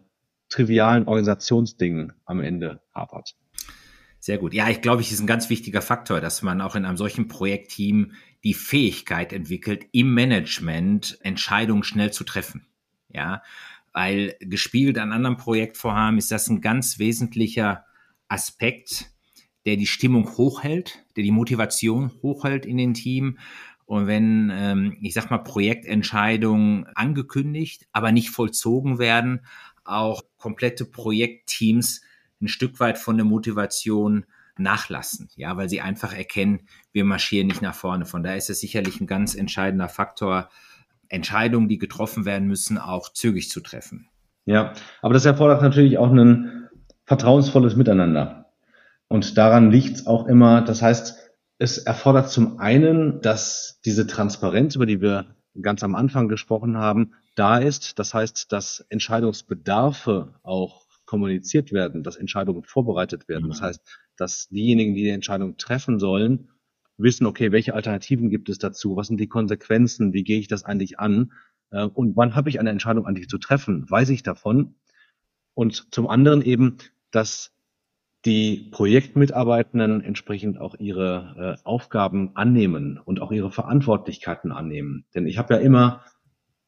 trivialen 0.49 1.07
Organisationsdingen 1.07 2.13
am 2.25 2.41
Ende 2.41 2.83
hapert. 2.95 3.35
Sehr 4.19 4.39
gut. 4.39 4.55
Ja, 4.55 4.71
ich 4.71 4.81
glaube, 4.81 5.03
es 5.03 5.13
ist 5.13 5.21
ein 5.21 5.27
ganz 5.27 5.51
wichtiger 5.51 5.83
Faktor, 5.83 6.21
dass 6.21 6.43
man 6.43 6.61
auch 6.61 6.77
in 6.77 6.85
einem 6.85 6.97
solchen 6.97 7.29
Projektteam 7.29 8.13
die 8.43 8.55
Fähigkeit 8.55 9.33
entwickelt, 9.33 9.87
im 9.93 10.15
Management 10.15 11.19
Entscheidungen 11.21 11.83
schnell 11.83 12.13
zu 12.13 12.25
treffen. 12.25 12.67
Ja, 13.11 13.43
weil 13.93 14.35
gespielt 14.41 14.99
an 14.99 15.13
anderen 15.13 15.37
Projektvorhaben 15.37 16.19
ist 16.19 16.31
das 16.31 16.49
ein 16.49 16.61
ganz 16.61 16.99
wesentlicher 16.99 17.85
Aspekt, 18.29 19.11
der 19.67 19.77
die 19.77 19.87
Stimmung 19.87 20.37
hochhält, 20.37 21.05
der 21.17 21.23
die 21.23 21.31
Motivation 21.31 22.11
hochhält 22.23 22.67
in 22.67 22.77
den 22.77 22.95
Team. 22.95 23.39
Und 23.87 24.07
wenn, 24.07 24.51
ähm, 24.55 24.97
ich 25.01 25.15
sag 25.15 25.31
mal, 25.31 25.39
Projektentscheidungen 25.39 26.87
angekündigt, 26.95 27.87
aber 27.93 28.13
nicht 28.13 28.31
vollzogen 28.31 28.99
werden, 28.99 29.41
auch 29.85 30.23
komplette 30.39 30.85
Projektteams 30.85 32.03
ein 32.41 32.49
Stück 32.49 32.81
weit 32.81 32.99
von 32.99 33.17
der 33.17 33.27
Motivation 33.27 34.25
nachlassen, 34.57 35.29
ja, 35.37 35.57
weil 35.57 35.69
sie 35.69 35.81
einfach 35.81 36.13
erkennen, 36.13 36.61
wir 36.93 37.05
marschieren 37.05 37.49
nicht 37.49 37.63
nach 37.63 37.75
vorne. 37.75 38.07
Von 38.07 38.23
daher 38.23 38.39
ist 38.39 38.51
es 38.51 38.61
sicherlich 38.61 39.01
ein 39.01 39.07
ganz 39.07 39.35
entscheidender 39.35 39.89
Faktor, 39.89 40.49
Entscheidungen, 41.09 41.69
die 41.69 41.79
getroffen 41.79 42.25
werden 42.25 42.49
müssen, 42.49 42.79
auch 42.79 43.13
zügig 43.13 43.51
zu 43.51 43.61
treffen. 43.61 44.09
Ja, 44.47 44.73
aber 45.03 45.15
das 45.15 45.25
erfordert 45.25 45.63
natürlich 45.63 45.99
auch 45.99 46.11
ein 46.11 46.69
vertrauensvolles 47.05 47.77
Miteinander. 47.77 48.47
Und 49.09 49.37
daran 49.39 49.71
liegt 49.71 49.97
es 49.97 50.07
auch 50.07 50.27
immer, 50.27 50.63
das 50.63 50.83
heißt, 50.83 51.24
es 51.65 51.79
erfordert 51.79 52.31
zum 52.31 52.61
einen, 52.61 53.21
dass 53.21 53.81
diese 53.85 54.07
Transparenz, 54.07 54.77
über 54.77 54.87
die 54.87 55.01
wir 55.01 55.35
ganz 55.61 55.83
am 55.83 55.95
Anfang 55.95 56.29
gesprochen 56.29 56.77
haben, 56.77 57.15
da 57.35 57.59
ist. 57.59 57.99
Das 57.99 58.15
heißt, 58.15 58.53
dass 58.53 58.85
Entscheidungsbedarfe 58.89 60.35
auch 60.43 60.85
kommuniziert 61.07 61.73
werden, 61.73 62.03
dass 62.03 62.17
Entscheidungen 62.17 62.65
vorbereitet 62.65 63.29
werden. 63.29 63.49
Das 63.49 63.61
mhm. 63.61 63.65
heißt, 63.65 63.81
dass 64.17 64.49
diejenigen, 64.49 64.95
die 64.95 65.03
die 65.03 65.11
Entscheidung 65.11 65.57
treffen 65.57 65.99
sollen, 65.99 66.51
wissen, 66.97 67.27
okay, 67.27 67.51
welche 67.51 67.75
Alternativen 67.75 68.31
gibt 68.31 68.49
es 68.49 68.59
dazu? 68.59 68.97
Was 68.97 69.09
sind 69.09 69.19
die 69.19 69.29
Konsequenzen? 69.29 70.13
Wie 70.13 70.23
gehe 70.23 70.39
ich 70.39 70.49
das 70.49 70.65
eigentlich 70.65 70.99
an? 70.99 71.33
Äh, 71.71 71.85
und 71.85 72.17
wann 72.17 72.35
habe 72.35 72.51
ich 72.51 72.61
eine 72.61 72.71
Entscheidung 72.71 73.07
eigentlich 73.07 73.29
zu 73.29 73.39
treffen? 73.39 73.91
Weiß 73.91 74.11
ich 74.11 74.23
davon? 74.23 74.77
Und 75.55 75.93
zum 75.95 76.09
anderen 76.09 76.43
eben, 76.43 76.77
dass 77.11 77.54
die 78.25 78.69
Projektmitarbeitenden 78.71 80.01
entsprechend 80.03 80.59
auch 80.59 80.75
ihre 80.79 81.59
äh, 81.63 81.67
Aufgaben 81.67 82.31
annehmen 82.35 82.99
und 83.05 83.21
auch 83.21 83.33
ihre 83.33 83.51
Verantwortlichkeiten 83.51 84.51
annehmen. 84.51 85.05
Denn 85.15 85.27
ich 85.27 85.39
habe 85.39 85.55
ja 85.55 85.61
immer 85.61 86.03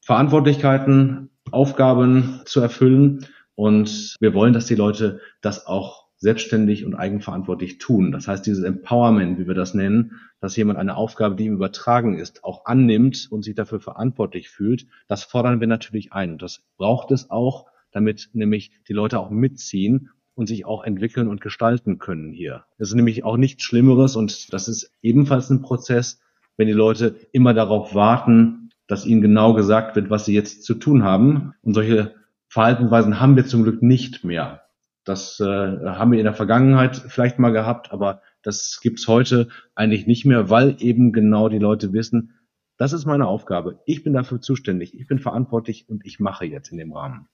Verantwortlichkeiten, 0.03 1.31
Aufgaben 1.51 2.43
zu 2.45 2.61
erfüllen 2.61 3.27
und 3.55 4.17
wir 4.21 4.35
wollen, 4.35 4.53
dass 4.53 4.67
die 4.67 4.75
Leute 4.75 5.21
das 5.41 5.67
auch 5.67 6.07
selbstständig 6.19 6.85
und 6.85 6.95
eigenverantwortlich 6.95 7.79
tun. 7.79 8.11
Das 8.11 8.27
heißt, 8.27 8.47
dieses 8.47 8.65
Empowerment, 8.65 9.39
wie 9.39 9.47
wir 9.47 9.55
das 9.55 9.75
nennen, 9.75 10.13
dass 10.41 10.57
jemand 10.57 10.79
eine 10.79 10.97
Aufgabe, 10.97 11.37
die 11.37 11.45
ihm 11.45 11.55
übertragen 11.55 12.19
ist, 12.19 12.45
auch 12.45 12.65
annimmt 12.65 13.29
und 13.31 13.43
sich 13.43 13.55
dafür 13.55 13.81
verantwortlich 13.81 14.49
fühlt, 14.49 14.87
das 15.09 15.25
fordern 15.25 15.61
wir 15.61 15.67
natürlich 15.67 16.13
ein. 16.13 16.39
das 16.39 16.63
braucht 16.77 17.11
es 17.11 17.31
auch, 17.31 17.67
damit 17.93 18.31
nämlich 18.33 18.73
die 18.89 18.93
Leute 18.93 19.19
auch 19.19 19.31
mitziehen 19.31 20.11
und 20.37 20.47
sich 20.47 20.67
auch 20.67 20.85
entwickeln 20.85 21.29
und 21.29 21.41
gestalten 21.41 21.99
können 21.99 22.33
hier. 22.33 22.65
Das 22.79 22.89
ist 22.89 22.95
nämlich 22.95 23.25
auch 23.25 23.37
nichts 23.37 23.65
Schlimmeres 23.65 24.15
und 24.15 24.53
das 24.53 24.69
ist 24.69 24.93
ebenfalls 25.03 25.51
ein 25.51 25.63
Prozess, 25.63 26.21
wenn 26.57 26.69
die 26.69 26.75
Leute 26.75 27.17
immer 27.33 27.55
darauf 27.55 27.95
warten, 27.95 28.71
dass 28.87 29.07
ihnen 29.07 29.23
genau 29.23 29.55
gesagt 29.55 29.97
wird, 29.97 30.11
was 30.11 30.27
sie 30.27 30.35
jetzt 30.35 30.63
zu 30.63 30.75
tun 30.75 31.03
haben. 31.03 31.55
Und 31.63 31.75
solche 31.75 32.15
Verhaltensweisen 32.49 33.19
haben 33.19 33.35
wir 33.35 33.47
zum 33.47 33.65
Glück 33.65 33.83
nicht 33.83 34.25
mehr. 34.25 34.63
Das 35.05 35.41
äh, 35.41 35.45
haben 35.45 36.13
wir 36.13 36.19
in 36.19 36.25
der 36.25 36.35
Vergangenheit 36.35 36.97
vielleicht 36.97 37.39
mal 37.39 37.51
gehabt, 37.51 37.93
aber 37.93 38.23
das 38.43 38.81
gibt's 38.83 39.09
heute 39.09 39.49
eigentlich 39.75 40.07
nicht 40.07 40.27
mehr, 40.27 40.51
weil 40.51 40.77
eben 40.81 41.13
genau 41.13 41.49
die 41.49 41.59
Leute 41.59 41.93
wissen, 41.93 42.35
das 42.77 42.93
ist 42.93 43.07
meine 43.07 43.27
Aufgabe. 43.27 43.81
Ich 43.87 44.05
bin 44.05 44.13
dafür 44.13 44.41
zuständig. 44.41 44.95
Ich 44.95 45.07
bin 45.07 45.19
verantwortlich 45.19 45.89
und 45.89 46.05
ich 46.05 46.21
mache 46.21 46.45
jetzt 46.45 46.71
in 46.71 46.79
dem 46.79 46.93
Rahmen. 46.93 47.29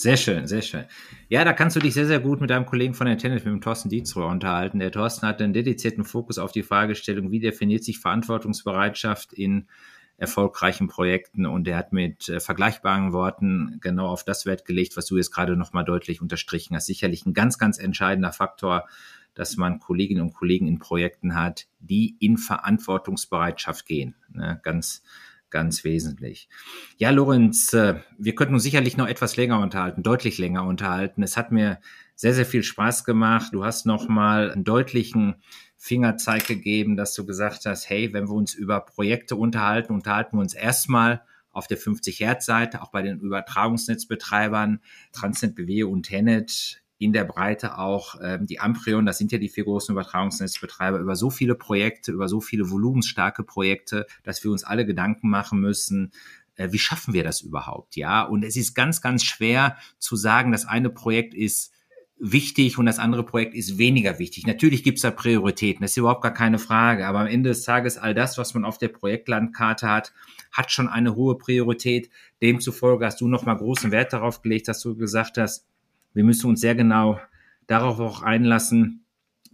Sehr 0.00 0.16
schön, 0.16 0.46
sehr 0.46 0.62
schön. 0.62 0.86
Ja, 1.28 1.44
da 1.44 1.52
kannst 1.52 1.76
du 1.76 1.80
dich 1.80 1.92
sehr, 1.92 2.06
sehr 2.06 2.20
gut 2.20 2.40
mit 2.40 2.48
deinem 2.48 2.64
Kollegen 2.64 2.94
von 2.94 3.06
der 3.06 3.18
Tennis, 3.18 3.44
mit 3.44 3.52
dem 3.52 3.60
Thorsten 3.60 3.90
Dietzrohr, 3.90 4.28
unterhalten. 4.28 4.78
Der 4.78 4.90
Thorsten 4.90 5.26
hat 5.26 5.42
einen 5.42 5.52
dedizierten 5.52 6.04
Fokus 6.04 6.38
auf 6.38 6.52
die 6.52 6.62
Fragestellung, 6.62 7.30
wie 7.30 7.38
definiert 7.38 7.84
sich 7.84 7.98
Verantwortungsbereitschaft 7.98 9.34
in 9.34 9.68
erfolgreichen 10.16 10.88
Projekten 10.88 11.44
und 11.44 11.68
er 11.68 11.76
hat 11.76 11.92
mit 11.92 12.30
äh, 12.30 12.40
vergleichbaren 12.40 13.12
Worten 13.12 13.76
genau 13.82 14.06
auf 14.06 14.24
das 14.24 14.46
Wert 14.46 14.64
gelegt, 14.64 14.96
was 14.96 15.04
du 15.04 15.18
jetzt 15.18 15.32
gerade 15.32 15.54
nochmal 15.54 15.84
deutlich 15.84 16.22
unterstrichen 16.22 16.74
hast. 16.74 16.86
Sicherlich 16.86 17.26
ein 17.26 17.34
ganz, 17.34 17.58
ganz 17.58 17.78
entscheidender 17.78 18.32
Faktor, 18.32 18.88
dass 19.34 19.58
man 19.58 19.80
Kolleginnen 19.80 20.22
und 20.22 20.32
Kollegen 20.32 20.66
in 20.66 20.78
Projekten 20.78 21.34
hat, 21.34 21.66
die 21.78 22.16
in 22.20 22.38
Verantwortungsbereitschaft 22.38 23.84
gehen. 23.84 24.14
Ne? 24.32 24.60
Ganz, 24.62 25.02
ganz 25.50 25.84
wesentlich. 25.84 26.48
Ja, 26.96 27.10
Lorenz, 27.10 27.72
äh, 27.72 28.00
wir 28.18 28.34
könnten 28.34 28.54
uns 28.54 28.62
sicherlich 28.62 28.96
noch 28.96 29.08
etwas 29.08 29.36
länger 29.36 29.60
unterhalten, 29.60 30.02
deutlich 30.02 30.38
länger 30.38 30.64
unterhalten. 30.64 31.22
Es 31.22 31.36
hat 31.36 31.52
mir 31.52 31.78
sehr, 32.14 32.34
sehr 32.34 32.46
viel 32.46 32.62
Spaß 32.62 33.04
gemacht. 33.04 33.50
Du 33.52 33.64
hast 33.64 33.86
noch 33.86 34.08
mal 34.08 34.50
einen 34.50 34.64
deutlichen 34.64 35.36
Fingerzeig 35.76 36.46
gegeben, 36.46 36.96
dass 36.96 37.14
du 37.14 37.24
gesagt 37.24 37.64
hast, 37.64 37.88
hey, 37.88 38.12
wenn 38.12 38.28
wir 38.28 38.34
uns 38.34 38.54
über 38.54 38.80
Projekte 38.80 39.36
unterhalten, 39.36 39.94
unterhalten 39.94 40.36
wir 40.36 40.42
uns 40.42 40.54
erstmal 40.54 41.22
auf 41.52 41.66
der 41.66 41.78
50 41.78 42.20
Hertz 42.20 42.46
Seite, 42.46 42.82
auch 42.82 42.90
bei 42.90 43.02
den 43.02 43.18
Übertragungsnetzbetreibern, 43.20 44.80
Transnet 45.12 45.54
BW 45.54 45.84
und 45.84 46.04
Tenet 46.04 46.79
in 47.00 47.14
der 47.14 47.24
Breite 47.24 47.78
auch 47.78 48.14
ähm, 48.22 48.46
die 48.46 48.60
Amprion, 48.60 49.06
das 49.06 49.16
sind 49.16 49.32
ja 49.32 49.38
die 49.38 49.48
vier 49.48 49.64
großen 49.64 49.94
Übertragungsnetzbetreiber, 49.94 50.98
über 50.98 51.16
so 51.16 51.30
viele 51.30 51.54
Projekte, 51.54 52.12
über 52.12 52.28
so 52.28 52.42
viele 52.42 52.70
volumensstarke 52.70 53.42
Projekte, 53.42 54.06
dass 54.22 54.44
wir 54.44 54.50
uns 54.50 54.64
alle 54.64 54.84
Gedanken 54.84 55.30
machen 55.30 55.60
müssen, 55.60 56.12
äh, 56.56 56.72
wie 56.72 56.78
schaffen 56.78 57.14
wir 57.14 57.24
das 57.24 57.40
überhaupt? 57.40 57.96
Ja, 57.96 58.22
und 58.22 58.44
es 58.44 58.54
ist 58.54 58.74
ganz, 58.74 59.00
ganz 59.00 59.24
schwer 59.24 59.78
zu 59.98 60.14
sagen, 60.14 60.52
das 60.52 60.66
eine 60.66 60.90
Projekt 60.90 61.32
ist 61.32 61.72
wichtig 62.18 62.76
und 62.76 62.84
das 62.84 62.98
andere 62.98 63.24
Projekt 63.24 63.54
ist 63.54 63.78
weniger 63.78 64.18
wichtig. 64.18 64.46
Natürlich 64.46 64.82
gibt 64.82 64.98
es 64.98 65.02
da 65.02 65.10
Prioritäten, 65.10 65.80
das 65.80 65.92
ist 65.92 65.96
überhaupt 65.96 66.20
gar 66.20 66.34
keine 66.34 66.58
Frage. 66.58 67.06
Aber 67.06 67.20
am 67.20 67.28
Ende 67.28 67.48
des 67.48 67.64
Tages, 67.64 67.96
all 67.96 68.12
das, 68.12 68.36
was 68.36 68.52
man 68.52 68.66
auf 68.66 68.76
der 68.76 68.88
Projektlandkarte 68.88 69.88
hat, 69.88 70.12
hat 70.52 70.70
schon 70.70 70.86
eine 70.86 71.14
hohe 71.14 71.38
Priorität. 71.38 72.10
Demzufolge 72.42 73.06
hast 73.06 73.22
du 73.22 73.28
nochmal 73.28 73.56
großen 73.56 73.90
Wert 73.90 74.12
darauf 74.12 74.42
gelegt, 74.42 74.68
dass 74.68 74.80
du 74.80 74.94
gesagt 74.96 75.38
hast, 75.38 75.69
wir 76.12 76.24
müssen 76.24 76.48
uns 76.48 76.60
sehr 76.60 76.74
genau 76.74 77.20
darauf 77.66 78.00
auch 78.00 78.22
einlassen, 78.22 79.04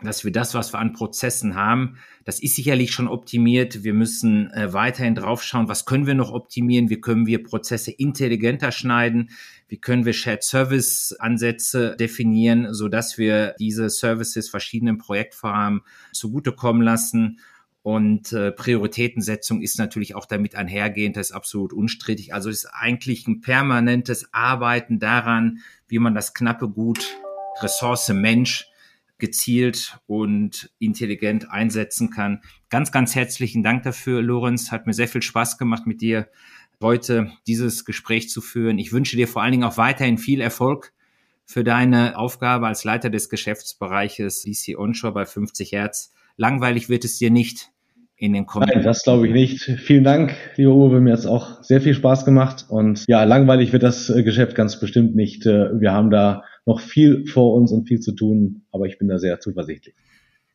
dass 0.02 0.24
wir 0.24 0.32
das, 0.32 0.54
was 0.54 0.74
wir 0.74 0.78
an 0.78 0.92
Prozessen 0.92 1.54
haben, 1.54 1.96
das 2.24 2.40
ist 2.40 2.56
sicherlich 2.56 2.92
schon 2.92 3.08
optimiert. 3.08 3.82
Wir 3.82 3.94
müssen 3.94 4.50
äh, 4.50 4.72
weiterhin 4.72 5.14
draufschauen, 5.14 5.68
was 5.68 5.86
können 5.86 6.06
wir 6.06 6.14
noch 6.14 6.32
optimieren, 6.32 6.90
wie 6.90 7.00
können 7.00 7.26
wir 7.26 7.42
Prozesse 7.42 7.92
intelligenter 7.92 8.72
schneiden, 8.72 9.30
wie 9.68 9.78
können 9.78 10.04
wir 10.04 10.12
Shared 10.12 10.42
Service 10.42 11.16
Ansätze 11.18 11.96
definieren, 11.96 12.74
so 12.74 12.88
dass 12.88 13.16
wir 13.16 13.54
diese 13.58 13.88
Services 13.88 14.50
verschiedenen 14.50 14.98
Projektvorhaben 14.98 15.80
zugutekommen 16.12 16.82
lassen. 16.82 17.38
Und 17.86 18.32
äh, 18.32 18.50
Prioritätensetzung 18.50 19.62
ist 19.62 19.78
natürlich 19.78 20.16
auch 20.16 20.26
damit 20.26 20.56
einhergehend, 20.56 21.16
das 21.16 21.28
ist 21.28 21.36
absolut 21.36 21.72
unstrittig. 21.72 22.34
Also 22.34 22.50
es 22.50 22.64
ist 22.64 22.70
eigentlich 22.72 23.28
ein 23.28 23.42
permanentes 23.42 24.34
Arbeiten 24.34 24.98
daran, 24.98 25.60
wie 25.86 26.00
man 26.00 26.12
das 26.12 26.34
knappe 26.34 26.68
Gut 26.68 27.16
Ressource 27.62 28.08
Mensch 28.08 28.66
gezielt 29.18 30.00
und 30.08 30.68
intelligent 30.80 31.48
einsetzen 31.52 32.10
kann. 32.10 32.40
Ganz, 32.70 32.90
ganz 32.90 33.14
herzlichen 33.14 33.62
Dank 33.62 33.84
dafür, 33.84 34.20
Lorenz. 34.20 34.72
Hat 34.72 34.88
mir 34.88 34.92
sehr 34.92 35.06
viel 35.06 35.22
Spaß 35.22 35.56
gemacht, 35.56 35.86
mit 35.86 36.00
dir 36.00 36.28
heute 36.82 37.30
dieses 37.46 37.84
Gespräch 37.84 38.28
zu 38.30 38.40
führen. 38.40 38.80
Ich 38.80 38.90
wünsche 38.90 39.16
dir 39.16 39.28
vor 39.28 39.42
allen 39.42 39.52
Dingen 39.52 39.64
auch 39.64 39.76
weiterhin 39.76 40.18
viel 40.18 40.40
Erfolg 40.40 40.92
für 41.44 41.62
deine 41.62 42.18
Aufgabe 42.18 42.66
als 42.66 42.82
Leiter 42.82 43.10
des 43.10 43.28
Geschäftsbereiches 43.28 44.42
DC 44.42 44.76
Onshore 44.76 45.12
bei 45.12 45.24
50 45.24 45.70
Hertz. 45.70 46.12
Langweilig 46.36 46.88
wird 46.88 47.04
es 47.04 47.18
dir 47.18 47.30
nicht 47.30 47.70
in 48.16 48.32
den 48.32 48.46
kommenden. 48.46 48.78
Nein, 48.78 48.84
das 48.84 49.02
glaube 49.02 49.26
ich 49.28 49.32
nicht. 49.32 49.62
Vielen 49.62 50.04
Dank, 50.04 50.34
lieber 50.56 50.74
Uwe. 50.74 51.00
Mir 51.00 51.12
hat 51.12 51.20
es 51.20 51.26
auch 51.26 51.62
sehr 51.62 51.80
viel 51.80 51.94
Spaß 51.94 52.24
gemacht. 52.24 52.64
Und 52.68 53.04
ja, 53.06 53.24
langweilig 53.24 53.72
wird 53.72 53.82
das 53.82 54.08
äh, 54.08 54.22
Geschäft 54.22 54.54
ganz 54.54 54.80
bestimmt 54.80 55.14
nicht. 55.14 55.44
Äh, 55.46 55.78
wir 55.78 55.92
haben 55.92 56.10
da 56.10 56.42
noch 56.64 56.80
viel 56.80 57.26
vor 57.26 57.54
uns 57.54 57.72
und 57.72 57.86
viel 57.86 58.00
zu 58.00 58.12
tun, 58.12 58.62
aber 58.72 58.86
ich 58.86 58.98
bin 58.98 59.08
da 59.08 59.18
sehr 59.18 59.38
zuversichtlich. 59.40 59.94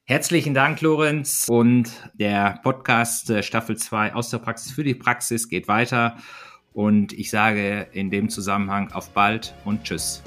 Herzlichen 0.06 0.54
Dank, 0.54 0.82
Lorenz. 0.82 1.48
Und 1.50 1.92
der 2.16 2.60
Podcast 2.64 3.30
äh, 3.30 3.44
Staffel 3.44 3.78
2 3.78 4.16
aus 4.16 4.30
der 4.30 4.40
Praxis 4.40 4.72
für 4.72 4.84
die 4.84 4.96
Praxis 4.96 5.48
geht 5.48 5.68
weiter. 5.68 6.18
Und 6.74 7.14
ich 7.14 7.30
sage 7.30 7.88
in 7.94 8.10
dem 8.10 8.30
Zusammenhang 8.30 8.92
auf 8.92 9.12
bald 9.12 9.54
und 9.66 9.84
tschüss. 9.84 10.24